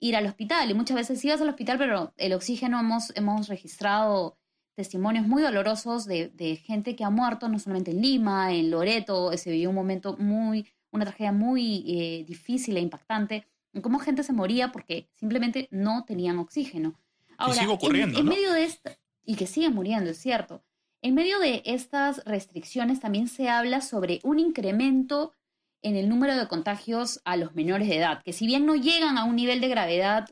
ir 0.00 0.16
al 0.16 0.26
hospital. 0.26 0.70
Y 0.70 0.74
muchas 0.74 0.96
veces 0.96 1.24
ibas 1.24 1.40
al 1.40 1.48
hospital, 1.48 1.78
pero 1.78 2.12
el 2.16 2.32
oxígeno 2.32 2.80
hemos, 2.80 3.12
hemos 3.16 3.48
registrado 3.48 4.38
testimonios 4.74 5.26
muy 5.26 5.42
dolorosos 5.42 6.06
de, 6.06 6.28
de, 6.28 6.54
gente 6.56 6.94
que 6.94 7.02
ha 7.02 7.10
muerto, 7.10 7.48
no 7.48 7.58
solamente 7.58 7.90
en 7.90 8.00
Lima, 8.00 8.52
en 8.54 8.70
Loreto, 8.70 9.36
se 9.36 9.50
vivió 9.50 9.70
un 9.70 9.74
momento 9.74 10.16
muy, 10.18 10.68
una 10.92 11.04
tragedia 11.04 11.32
muy 11.32 11.84
eh, 11.88 12.24
difícil 12.24 12.76
e 12.76 12.80
impactante, 12.80 13.44
cómo 13.82 13.98
gente 13.98 14.22
se 14.22 14.32
moría 14.32 14.72
porque 14.72 15.08
simplemente 15.14 15.68
no 15.70 16.04
tenían 16.04 16.38
oxígeno. 16.38 16.94
Ahora, 17.36 17.56
y 17.56 17.58
sigue 17.58 17.72
ocurriendo, 17.72 18.18
en, 18.18 18.26
medio 18.26 18.52
de 18.52 18.64
esto, 18.64 18.90
y 19.24 19.36
que 19.36 19.46
sigue 19.46 19.70
muriendo, 19.70 20.10
es 20.10 20.18
cierto. 20.18 20.62
En 21.00 21.14
medio 21.14 21.38
de 21.38 21.62
estas 21.64 22.24
restricciones 22.24 22.98
también 22.98 23.28
se 23.28 23.48
habla 23.48 23.80
sobre 23.80 24.20
un 24.24 24.40
incremento 24.40 25.32
en 25.80 25.94
el 25.94 26.08
número 26.08 26.36
de 26.36 26.48
contagios 26.48 27.20
a 27.24 27.36
los 27.36 27.54
menores 27.54 27.88
de 27.88 27.98
edad, 27.98 28.22
que 28.24 28.32
si 28.32 28.46
bien 28.46 28.66
no 28.66 28.74
llegan 28.74 29.16
a 29.16 29.24
un 29.24 29.36
nivel 29.36 29.60
de 29.60 29.68
gravedad 29.68 30.28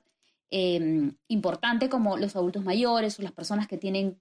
em, 0.51 1.17
importante 1.29 1.89
como 1.89 2.17
los 2.17 2.35
adultos 2.35 2.65
mayores 2.65 3.19
o 3.19 3.23
las 3.23 3.33
personas 3.33 3.69
que 3.69 3.79
tienen 3.79 4.19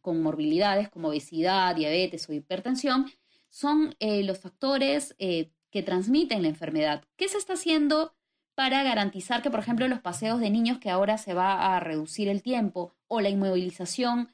comorbilidades 0.00 0.88
como 0.88 1.08
obesidad, 1.08 1.76
diabetes 1.76 2.28
o 2.28 2.32
hipertensión, 2.32 3.06
son 3.48 3.94
eh, 4.00 4.24
los 4.24 4.38
factores 4.38 5.14
eh, 5.18 5.50
que 5.70 5.82
transmiten 5.82 6.42
la 6.42 6.48
enfermedad. 6.48 7.04
¿Qué 7.16 7.28
se 7.28 7.38
está 7.38 7.52
haciendo 7.52 8.12
para 8.56 8.82
garantizar 8.82 9.42
que, 9.42 9.50
por 9.50 9.60
ejemplo, 9.60 9.86
los 9.86 10.00
paseos 10.00 10.40
de 10.40 10.50
niños 10.50 10.78
que 10.78 10.90
ahora 10.90 11.16
se 11.18 11.34
va 11.34 11.76
a 11.76 11.80
reducir 11.80 12.28
el 12.28 12.42
tiempo 12.42 12.94
o 13.06 13.20
la 13.20 13.28
inmovilización 13.28 14.32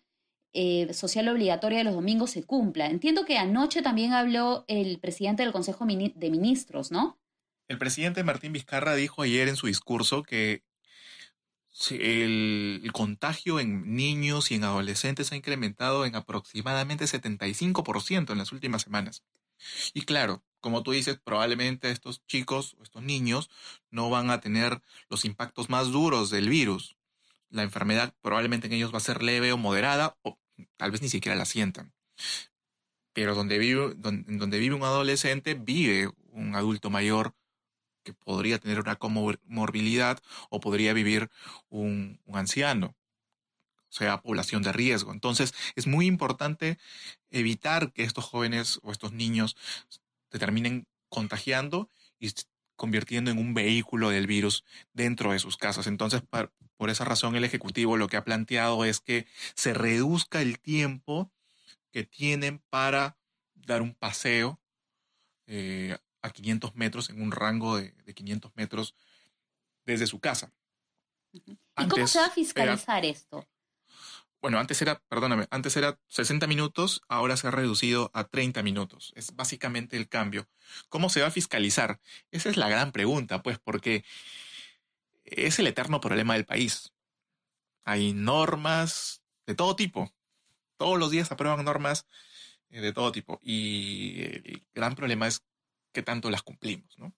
eh, 0.54 0.92
social 0.92 1.28
obligatoria 1.28 1.78
de 1.78 1.84
los 1.84 1.94
domingos 1.94 2.30
se 2.30 2.44
cumpla. 2.44 2.86
Entiendo 2.86 3.24
que 3.24 3.38
anoche 3.38 3.82
también 3.82 4.12
habló 4.12 4.64
el 4.68 4.98
presidente 4.98 5.42
del 5.42 5.52
Consejo 5.52 5.86
de 5.86 6.30
Ministros, 6.30 6.90
¿no? 6.90 7.18
El 7.68 7.78
presidente 7.78 8.22
Martín 8.24 8.52
Vizcarra 8.52 8.94
dijo 8.94 9.22
ayer 9.22 9.48
en 9.48 9.56
su 9.56 9.66
discurso 9.66 10.22
que 10.22 10.62
el, 11.90 12.90
contagio 12.92 13.60
en 13.60 13.96
niños 13.96 14.50
y 14.50 14.56
en 14.56 14.64
adolescentes 14.64 15.32
ha 15.32 15.36
incrementado 15.36 16.04
en 16.04 16.14
aproximadamente 16.14 17.06
75% 17.06 18.30
en 18.30 18.38
las 18.38 18.52
últimas 18.52 18.82
semanas. 18.82 19.24
Y 19.94 20.02
claro, 20.02 20.44
como 20.60 20.82
tú 20.82 20.92
dices, 20.92 21.18
probablemente 21.22 21.90
estos 21.90 22.24
chicos 22.26 22.76
o 22.78 22.82
estos 22.82 23.02
niños 23.02 23.50
no 23.90 24.10
van 24.10 24.30
a 24.30 24.40
tener 24.40 24.82
los 25.08 25.24
impactos 25.24 25.70
más 25.70 25.90
duros 25.92 26.30
del 26.30 26.48
virus. 26.48 26.96
La 27.48 27.62
enfermedad 27.62 28.14
probablemente 28.22 28.66
en 28.66 28.74
ellos 28.74 28.92
va 28.92 28.98
a 28.98 29.00
ser 29.00 29.22
leve 29.22 29.52
o 29.52 29.56
moderada, 29.56 30.16
o 30.22 30.38
tal 30.76 30.90
vez 30.90 31.02
ni 31.02 31.08
siquiera 31.08 31.36
la 31.36 31.44
sientan. 31.44 31.92
Pero 33.12 33.34
donde 33.34 33.58
vive, 33.58 33.94
donde, 33.96 34.58
vive 34.58 34.74
un 34.74 34.84
adolescente, 34.84 35.54
vive 35.54 36.10
un 36.30 36.54
adulto 36.54 36.90
mayor 36.90 37.34
que 38.04 38.14
podría 38.14 38.58
tener 38.58 38.80
una 38.80 38.96
comorbilidad 38.96 40.20
o 40.50 40.60
podría 40.60 40.92
vivir 40.92 41.30
un, 41.68 42.20
anciano, 42.32 42.96
o 43.88 43.92
sea, 43.92 44.22
población 44.22 44.62
de 44.62 44.72
riesgo. 44.72 45.12
Entonces, 45.12 45.54
es 45.76 45.86
muy 45.86 46.06
importante 46.06 46.78
evitar 47.30 47.92
que 47.92 48.04
estos 48.04 48.24
jóvenes 48.24 48.80
o 48.82 48.92
estos 48.92 49.12
niños 49.12 49.56
se 50.30 50.38
terminen 50.38 50.86
contagiando 51.08 51.90
y 52.18 52.32
convirtiendo 52.82 53.30
en 53.30 53.38
un 53.38 53.54
vehículo 53.54 54.10
del 54.10 54.26
virus 54.26 54.64
dentro 54.92 55.30
de 55.30 55.38
sus 55.38 55.56
casas. 55.56 55.86
Entonces, 55.86 56.20
por 56.76 56.90
esa 56.90 57.04
razón, 57.04 57.36
el 57.36 57.44
Ejecutivo 57.44 57.96
lo 57.96 58.08
que 58.08 58.16
ha 58.16 58.24
planteado 58.24 58.84
es 58.84 58.98
que 58.98 59.28
se 59.54 59.72
reduzca 59.72 60.42
el 60.42 60.58
tiempo 60.58 61.30
que 61.92 62.02
tienen 62.02 62.60
para 62.70 63.16
dar 63.54 63.82
un 63.82 63.94
paseo 63.94 64.60
eh, 65.46 65.96
a 66.22 66.30
500 66.30 66.74
metros, 66.74 67.08
en 67.08 67.22
un 67.22 67.30
rango 67.30 67.76
de, 67.76 67.94
500 68.12 68.50
metros 68.56 68.96
desde 69.86 70.08
su 70.08 70.18
casa. 70.18 70.52
¿Y 71.30 71.86
cómo 71.88 72.08
se 72.08 72.18
va 72.18 72.26
a 72.26 72.30
fiscalizar 72.30 73.04
esto? 73.04 73.46
Bueno, 74.42 74.58
antes 74.58 74.82
era, 74.82 75.00
perdóname, 75.08 75.46
antes 75.50 75.76
era 75.76 76.00
60 76.08 76.48
minutos, 76.48 77.00
ahora 77.08 77.36
se 77.36 77.46
ha 77.46 77.52
reducido 77.52 78.10
a 78.12 78.24
30 78.24 78.62
minutos. 78.64 79.12
Es 79.14 79.36
básicamente 79.36 79.96
el 79.96 80.08
cambio. 80.08 80.48
¿Cómo 80.88 81.08
se 81.08 81.20
va 81.20 81.28
a 81.28 81.30
fiscalizar? 81.30 82.00
Esa 82.32 82.50
es 82.50 82.56
la 82.56 82.68
gran 82.68 82.90
pregunta, 82.90 83.42
pues, 83.42 83.60
porque 83.60 84.04
es 85.24 85.60
el 85.60 85.68
eterno 85.68 86.00
problema 86.00 86.34
del 86.34 86.44
país. 86.44 86.92
Hay 87.84 88.12
normas 88.12 89.22
de 89.46 89.54
todo 89.54 89.76
tipo. 89.76 90.12
Todos 90.76 90.98
los 90.98 91.12
días 91.12 91.30
aprueban 91.30 91.64
normas 91.64 92.06
eh, 92.70 92.80
de 92.80 92.92
todo 92.92 93.12
tipo. 93.12 93.38
Y 93.42 94.22
el 94.22 94.66
gran 94.74 94.96
problema 94.96 95.28
es 95.28 95.44
qué 95.92 96.02
tanto 96.02 96.30
las 96.30 96.42
cumplimos. 96.42 96.98
¿no? 96.98 97.12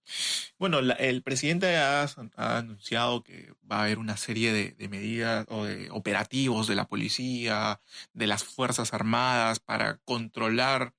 Bueno, 0.59 0.79
el 0.79 1.23
presidente 1.23 1.77
ha, 1.77 2.07
anunciado 2.37 3.23
que 3.23 3.53
va 3.71 3.79
a 3.79 3.83
haber 3.85 3.99
una 3.99 4.17
serie 4.17 4.53
de, 4.53 4.89
medidas 4.89 5.47
o 5.49 5.65
de 5.65 5.89
operativos 5.91 6.67
de 6.67 6.75
la 6.75 6.87
policía, 6.87 7.81
de 8.13 8.27
las 8.27 8.45
Fuerzas 8.45 8.93
Armadas 8.93 9.61
para 9.61 9.99
controlar 10.05 10.93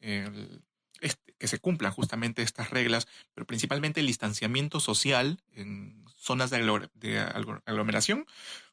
este, 0.00 1.34
que 1.38 1.48
se 1.48 1.58
cumplan 1.58 1.92
justamente 1.92 2.42
estas 2.42 2.70
reglas, 2.70 3.08
pero 3.34 3.46
principalmente 3.46 4.00
el 4.00 4.06
distanciamiento 4.06 4.80
social 4.80 5.42
en 5.52 6.04
zonas 6.16 6.50
de, 6.50 6.88
de 6.94 7.20
aglomeración, 7.20 8.26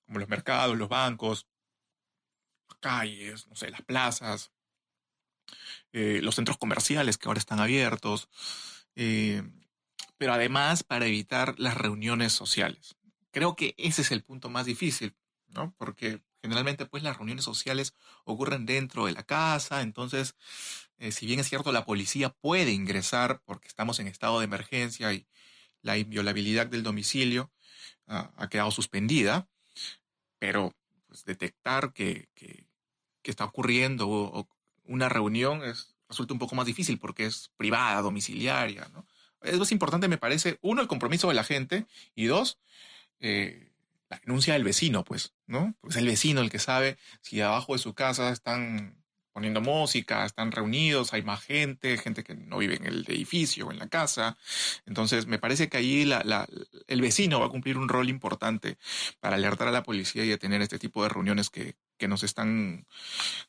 como 0.05 0.19
los 0.19 0.29
mercados, 0.29 0.77
los 0.77 0.89
bancos, 0.89 1.47
calles, 2.79 3.47
no 3.47 3.55
sé, 3.55 3.69
las 3.71 3.81
plazas, 3.81 4.51
eh, 5.93 6.19
los 6.21 6.35
centros 6.35 6.57
comerciales 6.57 7.17
que 7.17 7.27
ahora 7.27 7.39
están 7.39 7.59
abiertos, 7.59 8.29
eh, 8.95 9.43
pero 10.17 10.33
además 10.33 10.83
para 10.83 11.05
evitar 11.05 11.55
las 11.59 11.77
reuniones 11.77 12.33
sociales. 12.33 12.95
Creo 13.31 13.55
que 13.55 13.75
ese 13.77 14.01
es 14.01 14.11
el 14.11 14.23
punto 14.23 14.49
más 14.49 14.65
difícil, 14.65 15.15
¿no? 15.47 15.73
Porque 15.77 16.21
generalmente 16.41 16.85
pues 16.85 17.03
las 17.03 17.17
reuniones 17.17 17.43
sociales 17.43 17.93
ocurren 18.23 18.65
dentro 18.65 19.05
de 19.07 19.13
la 19.13 19.23
casa, 19.23 19.81
entonces 19.81 20.35
eh, 20.99 21.11
si 21.11 21.25
bien 21.25 21.39
es 21.39 21.49
cierto 21.49 21.71
la 21.71 21.85
policía 21.85 22.29
puede 22.29 22.71
ingresar 22.71 23.41
porque 23.45 23.67
estamos 23.67 23.99
en 23.99 24.07
estado 24.07 24.39
de 24.39 24.45
emergencia 24.45 25.11
y 25.11 25.27
la 25.81 25.97
inviolabilidad 25.97 26.67
del 26.67 26.83
domicilio 26.83 27.51
ah, 28.07 28.31
ha 28.37 28.49
quedado 28.49 28.71
suspendida, 28.71 29.47
pero 30.39 30.75
pues, 31.07 31.25
detectar 31.25 31.93
que, 31.93 32.29
que, 32.35 32.67
está 33.23 33.45
ocurriendo 33.45 34.07
o, 34.07 34.47
una 34.85 35.09
reunión 35.09 35.63
es, 35.63 35.95
resulta 36.09 36.33
un 36.33 36.39
poco 36.39 36.55
más 36.55 36.65
difícil 36.65 36.99
porque 36.99 37.25
es 37.25 37.51
privada, 37.57 38.01
domiciliaria, 38.01 38.89
¿no? 38.93 39.05
Es 39.41 39.71
importante, 39.71 40.07
me 40.07 40.17
parece, 40.17 40.57
uno, 40.61 40.81
el 40.81 40.87
compromiso 40.87 41.27
de 41.27 41.35
la 41.35 41.43
gente 41.43 41.85
y 42.15 42.25
dos, 42.25 42.57
eh, 43.19 43.71
la 44.09 44.19
denuncia 44.19 44.53
del 44.53 44.63
vecino, 44.63 45.03
pues, 45.03 45.33
¿no? 45.45 45.75
Porque 45.81 45.95
es 45.95 46.01
el 46.01 46.07
vecino 46.07 46.41
el 46.41 46.49
que 46.49 46.59
sabe 46.59 46.97
si 47.21 47.41
abajo 47.41 47.73
de 47.73 47.79
su 47.79 47.93
casa 47.93 48.31
están 48.31 49.03
poniendo 49.35 49.59
música, 49.59 50.25
están 50.25 50.53
reunidos, 50.53 51.11
hay 51.11 51.21
más 51.21 51.43
gente, 51.43 51.97
gente 51.97 52.23
que 52.23 52.35
no 52.35 52.57
vive 52.57 52.75
en 52.75 52.85
el 52.85 53.05
edificio 53.05 53.67
o 53.67 53.71
en 53.71 53.79
la 53.79 53.89
casa. 53.89 54.37
Entonces, 54.85 55.27
me 55.27 55.39
parece 55.39 55.67
que 55.67 55.75
ahí 55.75 56.05
la, 56.05 56.47
el 56.87 57.01
vecino 57.01 57.41
va 57.41 57.47
a 57.47 57.49
cumplir 57.49 57.77
un 57.77 57.89
rol 57.89 58.07
importante 58.07 58.77
para 59.19 59.35
alertar 59.35 59.67
a 59.67 59.71
la 59.71 59.83
policía 59.83 60.23
y 60.23 60.29
detener 60.29 60.61
este 60.61 60.79
tipo 60.79 61.03
de 61.03 61.09
reuniones 61.09 61.49
que, 61.49 61.75
que 61.97 62.07
nos 62.07 62.23
están 62.23 62.87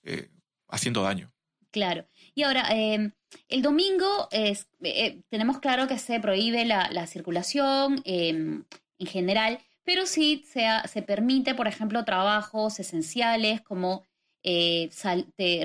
eh, 0.02 0.28
haciendo 0.68 1.02
daño. 1.02 1.32
Claro. 1.70 2.06
Y 2.34 2.42
ahora, 2.44 2.68
em, 2.70 3.12
el 3.48 3.62
domingo 3.62 4.28
es, 4.30 4.66
eh, 4.82 5.20
tenemos 5.28 5.58
claro 5.58 5.86
que 5.86 5.98
se 5.98 6.20
prohíbe 6.20 6.64
la, 6.64 7.06
circulación 7.06 8.00
em, 8.04 8.64
en 8.98 9.06
general, 9.06 9.58
pero 9.84 10.06
sí 10.06 10.44
se, 10.50 10.66
se, 10.88 11.02
permite, 11.02 11.54
por 11.54 11.68
ejemplo, 11.68 12.04
trabajos 12.04 12.80
esenciales 12.80 13.60
como 13.60 14.04
eh, 14.42 14.88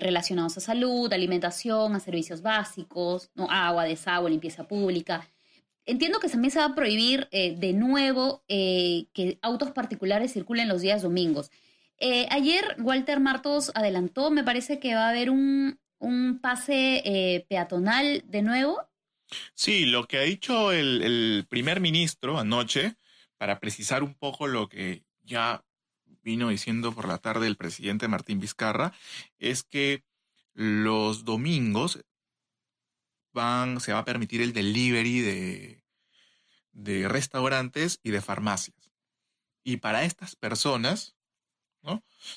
relacionados 0.02 0.58
a 0.58 0.60
salud, 0.60 1.14
alimentación, 1.14 1.96
a 1.96 2.00
servicios 2.00 2.42
básicos, 2.42 3.30
¿no? 3.36 3.48
agua, 3.50 3.86
desagüe, 3.86 4.32
limpieza 4.32 4.68
pública. 4.68 5.28
Entiendo 5.86 6.20
que 6.20 6.30
también 6.30 6.52
se 6.52 6.60
va 6.60 6.66
a 6.66 6.76
prohibir 6.76 7.28
eh, 7.32 7.56
de 7.58 7.74
nuevo 7.74 8.44
que 8.48 9.40
autos 9.42 9.72
particulares 9.72 10.34
circulen 10.34 10.68
los 10.68 10.82
días 10.82 11.02
domingos. 11.02 11.52
Eh, 12.04 12.26
ayer 12.32 12.78
Walter 12.80 13.20
Martos 13.20 13.72
adelantó, 13.76 14.32
me 14.32 14.44
parece 14.44 14.80
que 14.80 14.96
va 14.96 15.06
a 15.06 15.10
haber 15.10 15.30
un, 15.30 15.80
pase 16.42 17.04
eh, 17.06 17.46
peatonal 17.48 18.24
de 18.26 18.42
nuevo. 18.42 18.82
Sí, 19.54 19.86
lo 19.86 20.08
que 20.08 20.18
ha 20.18 20.22
dicho 20.22 20.72
el, 20.72 21.46
primer 21.48 21.80
ministro 21.80 22.40
anoche, 22.40 22.96
para 23.38 23.60
precisar 23.60 24.02
un 24.02 24.16
poco 24.16 24.48
lo 24.48 24.68
que 24.68 25.04
ya 25.22 25.64
vino 26.24 26.50
diciendo 26.50 26.92
por 26.92 27.08
la 27.08 27.20
tarde 27.20 27.46
el 27.46 27.56
presidente 27.56 28.08
Martín 28.08 28.40
Vizcarra, 28.40 28.94
es 29.38 29.62
que 29.62 30.04
los 30.56 31.24
domingos 31.24 32.04
van, 33.32 33.80
se 33.80 33.94
va 33.94 34.00
a 34.00 34.06
permitir 34.06 34.42
el 34.42 34.54
delivery 34.54 35.20
de, 35.20 35.84
de 36.72 37.08
restaurantes 37.08 38.00
y 38.02 38.10
de 38.10 38.22
farmacias. 38.22 38.92
Y 39.64 39.78
para 39.78 40.04
estas 40.04 40.36
personas, 40.36 41.16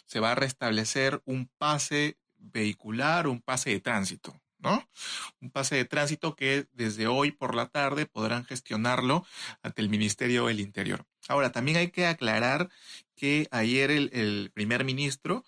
se 0.06 0.20
va 0.20 0.32
a 0.32 0.34
restablecer 0.34 1.22
un 1.24 1.48
pase 1.58 2.18
vehicular, 2.38 3.26
un 3.26 3.40
pase 3.40 3.70
de 3.70 3.80
tránsito, 3.80 4.40
¿no? 4.58 4.88
Un 5.40 5.50
pase 5.50 5.76
de 5.76 5.84
tránsito 5.84 6.36
que 6.36 6.66
desde 6.72 7.06
hoy 7.06 7.30
por 7.30 7.54
la 7.54 7.68
tarde 7.68 8.06
podrán 8.06 8.44
gestionarlo 8.44 9.26
ante 9.62 9.82
el 9.82 9.88
Ministerio 9.88 10.46
del 10.46 10.60
Interior. 10.60 11.06
Ahora, 11.28 11.52
también 11.52 11.76
hay 11.76 11.90
que 11.90 12.06
aclarar 12.06 12.70
que 13.16 13.48
ayer 13.50 13.90
el, 13.90 14.50
primer 14.54 14.84
ministro 14.84 15.44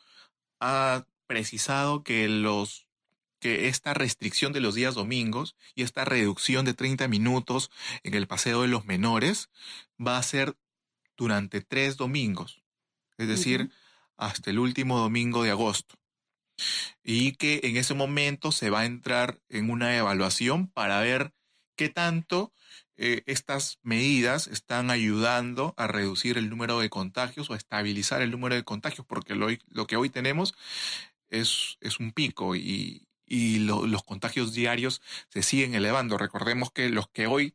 ha 0.60 1.06
precisado 1.26 2.02
que 2.02 2.28
los 2.28 2.86
que 3.38 3.68
esta 3.68 3.92
restricción 3.92 4.54
de 4.54 4.60
los 4.60 4.74
días 4.74 4.94
domingos 4.94 5.56
y 5.74 5.82
esta 5.82 6.06
reducción 6.06 6.64
de 6.64 6.72
30 6.72 7.06
minutos 7.06 7.70
en 8.02 8.14
el 8.14 8.26
paseo 8.26 8.62
de 8.62 8.68
los 8.68 8.86
menores 8.86 9.50
va 10.04 10.16
a 10.16 10.22
ser 10.22 10.56
durante 11.18 11.60
tres 11.60 11.98
domingos. 11.98 12.62
Es 13.18 13.28
decir, 13.28 13.70
hasta 14.16 14.50
el 14.50 14.58
último 14.58 14.98
domingo 14.98 15.42
de 15.42 15.50
agosto. 15.50 15.96
y 17.02 17.32
que 17.32 17.60
en 17.64 17.76
ese 17.76 17.94
momento 17.94 18.52
se 18.52 18.70
va 18.70 18.80
a 18.80 18.86
entrar 18.86 19.40
en 19.48 19.70
una 19.70 19.96
evaluación 19.96 20.68
para 20.68 21.00
ver 21.00 21.32
qué 21.76 21.88
tanto 21.88 22.52
eh, 22.96 23.22
estas 23.26 23.78
medidas 23.82 24.46
están 24.46 24.90
ayudando 24.90 25.74
a 25.76 25.86
reducir 25.86 26.38
el 26.38 26.48
número 26.50 26.80
de 26.80 26.88
contagios 26.90 27.50
o 27.50 27.54
a 27.54 27.56
estabilizar 27.56 28.22
el 28.22 28.30
número 28.30 28.54
de 28.54 28.64
contagios, 28.64 29.06
porque 29.06 29.34
lo, 29.34 29.48
lo 29.68 29.86
que 29.86 29.96
hoy 29.96 30.08
tenemos 30.10 30.54
es, 31.30 31.78
es 31.80 32.00
un 32.00 32.12
pico 32.12 32.56
y, 32.56 33.08
y 33.26 33.60
los 33.60 34.04
contagios 34.04 34.54
diarios 34.54 35.02
se 35.30 35.42
siguen 35.42 35.74
elevando. 35.74 36.18
Recordemos 36.18 36.72
que 36.72 36.88
los 36.90 37.08
que 37.08 37.26
hoy 37.26 37.54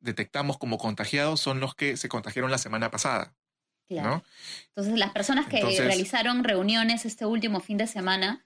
detectamos 0.00 0.58
como 0.58 0.78
contagiados 0.78 1.40
son 1.40 1.60
los 1.60 1.74
que 1.74 1.96
se 1.96 2.08
contagiaron 2.08 2.50
la 2.50 2.58
semana 2.58 2.90
pasada. 2.90 3.34
Claro. 3.88 4.22
Entonces, 4.68 4.98
las 4.98 5.10
personas 5.10 5.46
que 5.46 5.60
realizaron 5.60 6.44
reuniones 6.44 7.04
este 7.04 7.26
último 7.26 7.60
fin 7.60 7.76
de 7.76 7.86
semana 7.86 8.44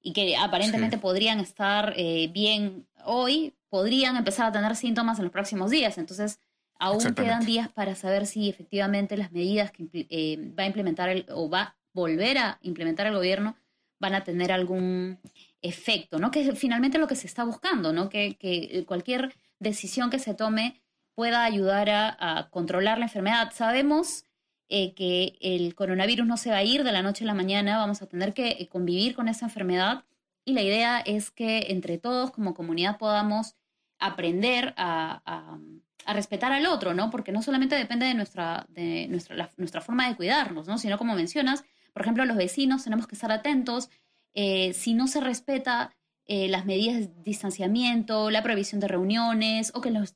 y 0.00 0.12
que 0.12 0.36
aparentemente 0.36 0.98
podrían 0.98 1.40
estar 1.40 1.94
eh, 1.96 2.28
bien 2.32 2.86
hoy, 3.04 3.54
podrían 3.68 4.16
empezar 4.16 4.46
a 4.46 4.52
tener 4.52 4.74
síntomas 4.76 5.18
en 5.18 5.24
los 5.24 5.32
próximos 5.32 5.70
días. 5.70 5.98
Entonces, 5.98 6.40
aún 6.78 7.14
quedan 7.14 7.44
días 7.44 7.68
para 7.68 7.94
saber 7.94 8.26
si 8.26 8.48
efectivamente 8.48 9.16
las 9.16 9.32
medidas 9.32 9.70
que 9.70 9.88
eh, 9.92 10.52
va 10.58 10.64
a 10.64 10.66
implementar 10.66 11.08
el, 11.08 11.26
o 11.30 11.48
va 11.48 11.60
a 11.62 11.76
volver 11.92 12.38
a 12.38 12.58
implementar 12.62 13.06
el 13.06 13.14
gobierno 13.14 13.56
van 14.00 14.14
a 14.14 14.22
tener 14.22 14.52
algún 14.52 15.18
efecto, 15.60 16.18
¿no? 16.18 16.30
Que 16.30 16.48
es 16.48 16.58
finalmente 16.58 16.98
lo 16.98 17.08
que 17.08 17.16
se 17.16 17.26
está 17.26 17.44
buscando, 17.44 17.92
¿no? 17.92 18.08
Que, 18.08 18.36
que 18.36 18.84
cualquier 18.86 19.34
decisión 19.58 20.10
que 20.10 20.18
se 20.18 20.34
tome 20.34 20.80
pueda 21.14 21.44
ayudar 21.44 21.90
a, 21.90 22.48
controlar 22.50 22.98
la 22.98 23.06
enfermedad. 23.06 23.52
Sabemos 23.52 24.24
eh, 24.70 24.92
que 24.92 25.38
el 25.40 25.74
coronavirus 25.74 26.26
no 26.26 26.36
se 26.36 26.50
va 26.50 26.58
a 26.58 26.62
ir 26.62 26.84
de 26.84 26.92
la 26.92 27.00
noche 27.02 27.24
a 27.24 27.26
la 27.26 27.32
mañana, 27.32 27.78
vamos 27.78 28.02
a 28.02 28.06
tener 28.06 28.34
que 28.34 28.48
eh, 28.48 28.68
convivir 28.68 29.14
con 29.14 29.26
esa 29.28 29.46
enfermedad 29.46 30.04
y 30.44 30.52
la 30.52 30.60
idea 30.60 31.00
es 31.00 31.30
que 31.30 31.68
entre 31.70 31.96
todos 31.96 32.30
como 32.32 32.52
comunidad 32.52 32.98
podamos 32.98 33.56
aprender 33.98 34.74
a, 34.76 35.58
respetar 36.06 36.52
al 36.52 36.66
otro, 36.66 36.94
¿no? 36.94 37.10
Porque 37.10 37.32
no 37.32 37.42
solamente 37.42 37.76
depende 37.76 38.06
de 38.06 38.14
nuestra, 38.14 38.66
de 38.68 39.08
nuestra, 39.08 39.50
nuestra 39.56 39.80
forma 39.80 40.08
de 40.08 40.16
cuidarnos, 40.16 40.66
¿no? 40.66 40.78
Sino 40.78 40.96
como 40.96 41.14
mencionas, 41.14 41.64
por 41.92 42.02
ejemplo, 42.02 42.24
los 42.24 42.36
vecinos 42.36 42.84
tenemos 42.84 43.06
que 43.06 43.14
estar 43.14 43.32
atentos. 43.32 43.90
Eh, 44.34 44.72
si 44.74 44.94
no 44.94 45.06
se 45.06 45.20
respeta 45.20 45.94
las 46.26 46.66
medidas 46.66 47.00
de 47.00 47.10
distanciamiento, 47.22 48.30
la 48.30 48.42
prohibición 48.42 48.82
de 48.82 48.88
reuniones 48.88 49.72
o 49.74 49.80
que 49.80 49.90
los 49.90 50.14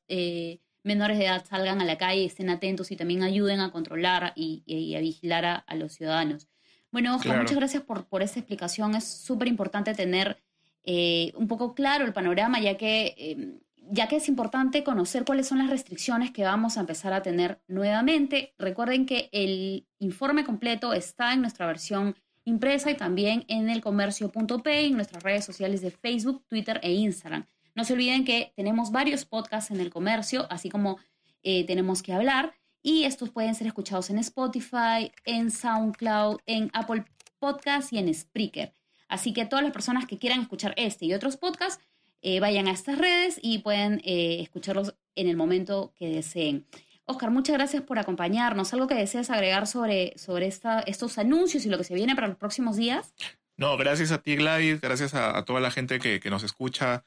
menores 0.82 1.18
de 1.18 1.26
edad 1.26 1.44
salgan 1.48 1.80
a 1.80 1.84
la 1.84 1.98
calle, 1.98 2.24
estén 2.24 2.50
atentos 2.50 2.90
y 2.90 2.96
también 2.96 3.22
ayuden 3.22 3.60
a 3.60 3.70
controlar 3.70 4.32
y, 4.36 4.94
a 4.96 5.00
vigilar 5.00 5.64
a, 5.66 5.74
los 5.74 5.92
ciudadanos. 5.92 6.48
Bueno, 6.90 7.16
Oscar, 7.16 7.38
muchas 7.38 7.56
gracias 7.56 7.82
por, 7.82 8.06
por 8.06 8.22
esa 8.22 8.40
explicación. 8.40 8.94
Es 8.94 9.04
súper 9.04 9.48
importante 9.48 9.94
tener 9.94 10.42
eh, 10.84 11.32
un 11.36 11.46
poco 11.48 11.74
claro 11.74 12.04
el 12.04 12.12
panorama, 12.12 12.60
ya 12.60 12.76
que, 12.76 13.14
em, 13.16 13.60
ya 13.90 14.08
que 14.08 14.16
es 14.16 14.28
importante 14.28 14.84
conocer 14.84 15.24
cuáles 15.24 15.46
son 15.48 15.58
las 15.58 15.70
restricciones 15.70 16.30
que 16.30 16.44
vamos 16.44 16.76
a 16.76 16.80
empezar 16.80 17.12
a 17.12 17.22
tener 17.22 17.60
nuevamente. 17.68 18.54
Recuerden 18.58 19.06
que 19.06 19.28
el 19.32 19.86
informe 19.98 20.44
completo 20.44 20.92
está 20.92 21.32
en 21.32 21.40
nuestra 21.40 21.66
versión 21.66 22.16
impresa 22.44 22.90
y 22.90 22.96
también 22.96 23.44
en 23.48 23.70
el 23.70 23.80
comercio.p, 23.80 24.86
en 24.86 24.94
nuestras 24.94 25.22
redes 25.22 25.44
sociales 25.44 25.80
de 25.80 25.90
Facebook, 25.90 26.44
Twitter 26.48 26.80
e 26.82 26.92
Instagram. 26.92 27.46
No 27.74 27.84
se 27.84 27.94
olviden 27.94 28.24
que 28.24 28.52
tenemos 28.56 28.90
varios 28.90 29.24
podcasts 29.24 29.70
en 29.70 29.80
el 29.80 29.90
comercio, 29.90 30.46
así 30.50 30.68
como 30.68 30.98
eh, 31.42 31.64
tenemos 31.66 32.02
que 32.02 32.12
hablar, 32.12 32.54
y 32.82 33.04
estos 33.04 33.30
pueden 33.30 33.54
ser 33.54 33.66
escuchados 33.66 34.10
en 34.10 34.18
Spotify, 34.18 35.12
en 35.24 35.50
SoundCloud, 35.50 36.40
en 36.46 36.70
Apple 36.72 37.04
Podcasts 37.38 37.92
y 37.92 37.98
en 37.98 38.12
Spreaker. 38.12 38.72
Así 39.08 39.32
que 39.32 39.44
todas 39.46 39.64
las 39.64 39.72
personas 39.72 40.06
que 40.06 40.18
quieran 40.18 40.40
escuchar 40.40 40.74
este 40.76 41.06
y 41.06 41.14
otros 41.14 41.36
podcasts, 41.36 41.84
eh, 42.22 42.40
vayan 42.40 42.68
a 42.68 42.70
estas 42.70 42.98
redes 42.98 43.38
y 43.42 43.58
pueden 43.58 44.00
eh, 44.04 44.38
escucharlos 44.40 44.94
en 45.16 45.28
el 45.28 45.36
momento 45.36 45.92
que 45.96 46.08
deseen. 46.08 46.66
Oscar, 47.04 47.30
muchas 47.30 47.56
gracias 47.56 47.82
por 47.82 47.98
acompañarnos. 47.98 48.72
¿Algo 48.72 48.86
que 48.86 48.94
deseas 48.94 49.28
agregar 49.30 49.66
sobre, 49.66 50.16
sobre 50.16 50.46
estos 50.46 51.18
anuncios 51.18 51.66
y 51.66 51.68
lo 51.68 51.78
que 51.78 51.84
se 51.84 51.94
viene 51.94 52.14
para 52.14 52.28
los 52.28 52.36
próximos 52.36 52.76
días? 52.76 53.12
No, 53.56 53.76
gracias 53.76 54.12
a 54.12 54.18
ti, 54.18 54.36
Gladys, 54.36 54.80
gracias 54.80 55.14
a, 55.14 55.44
toda 55.44 55.60
la 55.60 55.70
gente 55.70 55.98
que, 55.98 56.30
nos 56.30 56.42
escucha 56.42 57.04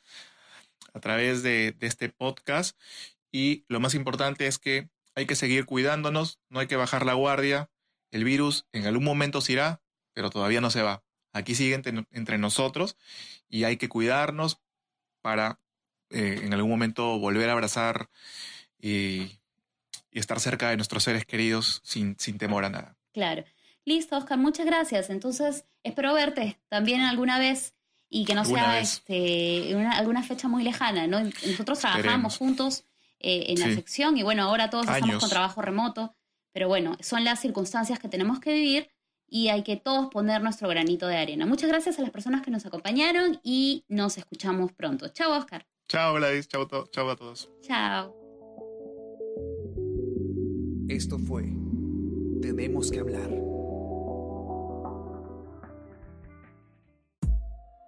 a 0.94 1.00
través 1.00 1.44
de, 1.44 1.76
este 1.82 2.10
podcast. 2.10 2.78
Y 3.32 3.66
lo 3.68 3.80
más 3.80 3.94
importante 3.94 4.48
es 4.48 4.58
que 4.58 4.90
hay 5.14 5.26
que 5.26 5.36
seguir 5.36 5.66
cuidándonos, 5.66 6.40
no 6.50 6.60
hay 6.60 6.68
que 6.68 6.76
bajar 6.76 7.06
la 7.06 7.14
guardia. 7.14 7.70
El 8.12 8.24
virus 8.24 8.66
en 8.72 8.88
algún 8.88 9.04
momento 9.04 9.42
se 9.42 9.54
irá, 9.54 9.82
pero 10.14 10.30
todavía 10.30 10.62
no 10.62 10.72
se 10.72 10.82
va. 10.82 11.04
Aquí 11.34 11.54
sigue 11.54 11.74
entre, 11.74 12.38
nosotros 12.38 12.96
y 13.50 13.66
hay 13.66 13.76
que 13.76 13.90
cuidarnos 13.90 14.62
para 15.22 15.60
eh, 16.10 16.40
en 16.44 16.54
algún 16.54 16.72
momento 16.72 17.20
volver 17.20 17.50
a 17.50 17.54
abrazar 17.54 18.10
y, 18.80 19.40
estar 20.12 20.40
cerca 20.40 20.70
de 20.70 20.78
nuestros 20.78 21.04
seres 21.04 21.26
queridos 21.26 21.82
sin, 21.84 22.18
sin 22.18 22.38
temor 22.38 22.64
a 22.64 22.70
nada. 22.70 22.96
Claro. 23.12 23.44
Listo, 23.84 24.18
Oscar, 24.18 24.38
muchas 24.38 24.66
gracias. 24.66 25.10
Entonces, 25.10 25.66
espero 25.84 26.14
verte 26.14 26.58
también 26.70 27.02
alguna 27.02 27.38
vez 27.38 27.75
y 28.16 28.24
que 28.24 28.34
no 28.34 28.46
sea 28.46 28.80
este, 28.80 29.76
alguna 29.92 30.24
fecha 30.24 30.48
muy 30.48 30.64
lejana, 30.64 31.06
¿no? 31.06 31.22
Nosotros 31.22 31.80
trabajamos 31.80 32.38
juntos 32.38 32.86
eh, 33.20 33.48
en 33.50 33.60
la 33.60 33.76
sección 33.76 34.18
y 34.18 34.24
bueno, 34.24 34.44
ahora 34.44 34.70
todos 34.70 34.88
estamos 34.88 35.18
con 35.18 35.30
trabajo 35.30 35.62
remoto, 35.62 36.16
pero 36.54 36.70
bueno, 36.70 36.96
son 37.02 37.26
las 37.26 37.42
circunstancias 37.42 38.00
que 38.00 38.08
tenemos 38.08 38.40
que 38.40 38.54
vivir 38.54 38.88
y 39.28 39.50
hay 39.50 39.64
que 39.64 39.76
todos 39.76 40.08
poner 40.12 40.42
nuestro 40.42 40.70
granito 40.70 41.08
de 41.08 41.18
arena. 41.18 41.46
Muchas 41.46 41.70
gracias 41.70 42.00
a 42.00 42.04
las 42.04 42.12
personas 42.12 42.42
que 42.42 42.52
nos 42.52 42.66
acompañaron 42.66 43.42
y 43.44 43.84
nos 43.90 44.18
escuchamos 44.18 44.72
pronto. 44.72 45.10
Chao, 45.10 45.38
Oscar. 45.38 45.68
Chao, 45.90 46.14
Gladys. 46.14 46.48
Chao, 46.48 46.66
chao 46.90 47.10
a 47.10 47.18
todos. 47.18 47.50
Chao. 47.64 48.16
Esto 50.88 51.20
fue 51.20 51.44
Tenemos 52.42 52.90
que 52.92 53.00
hablar 53.00 53.30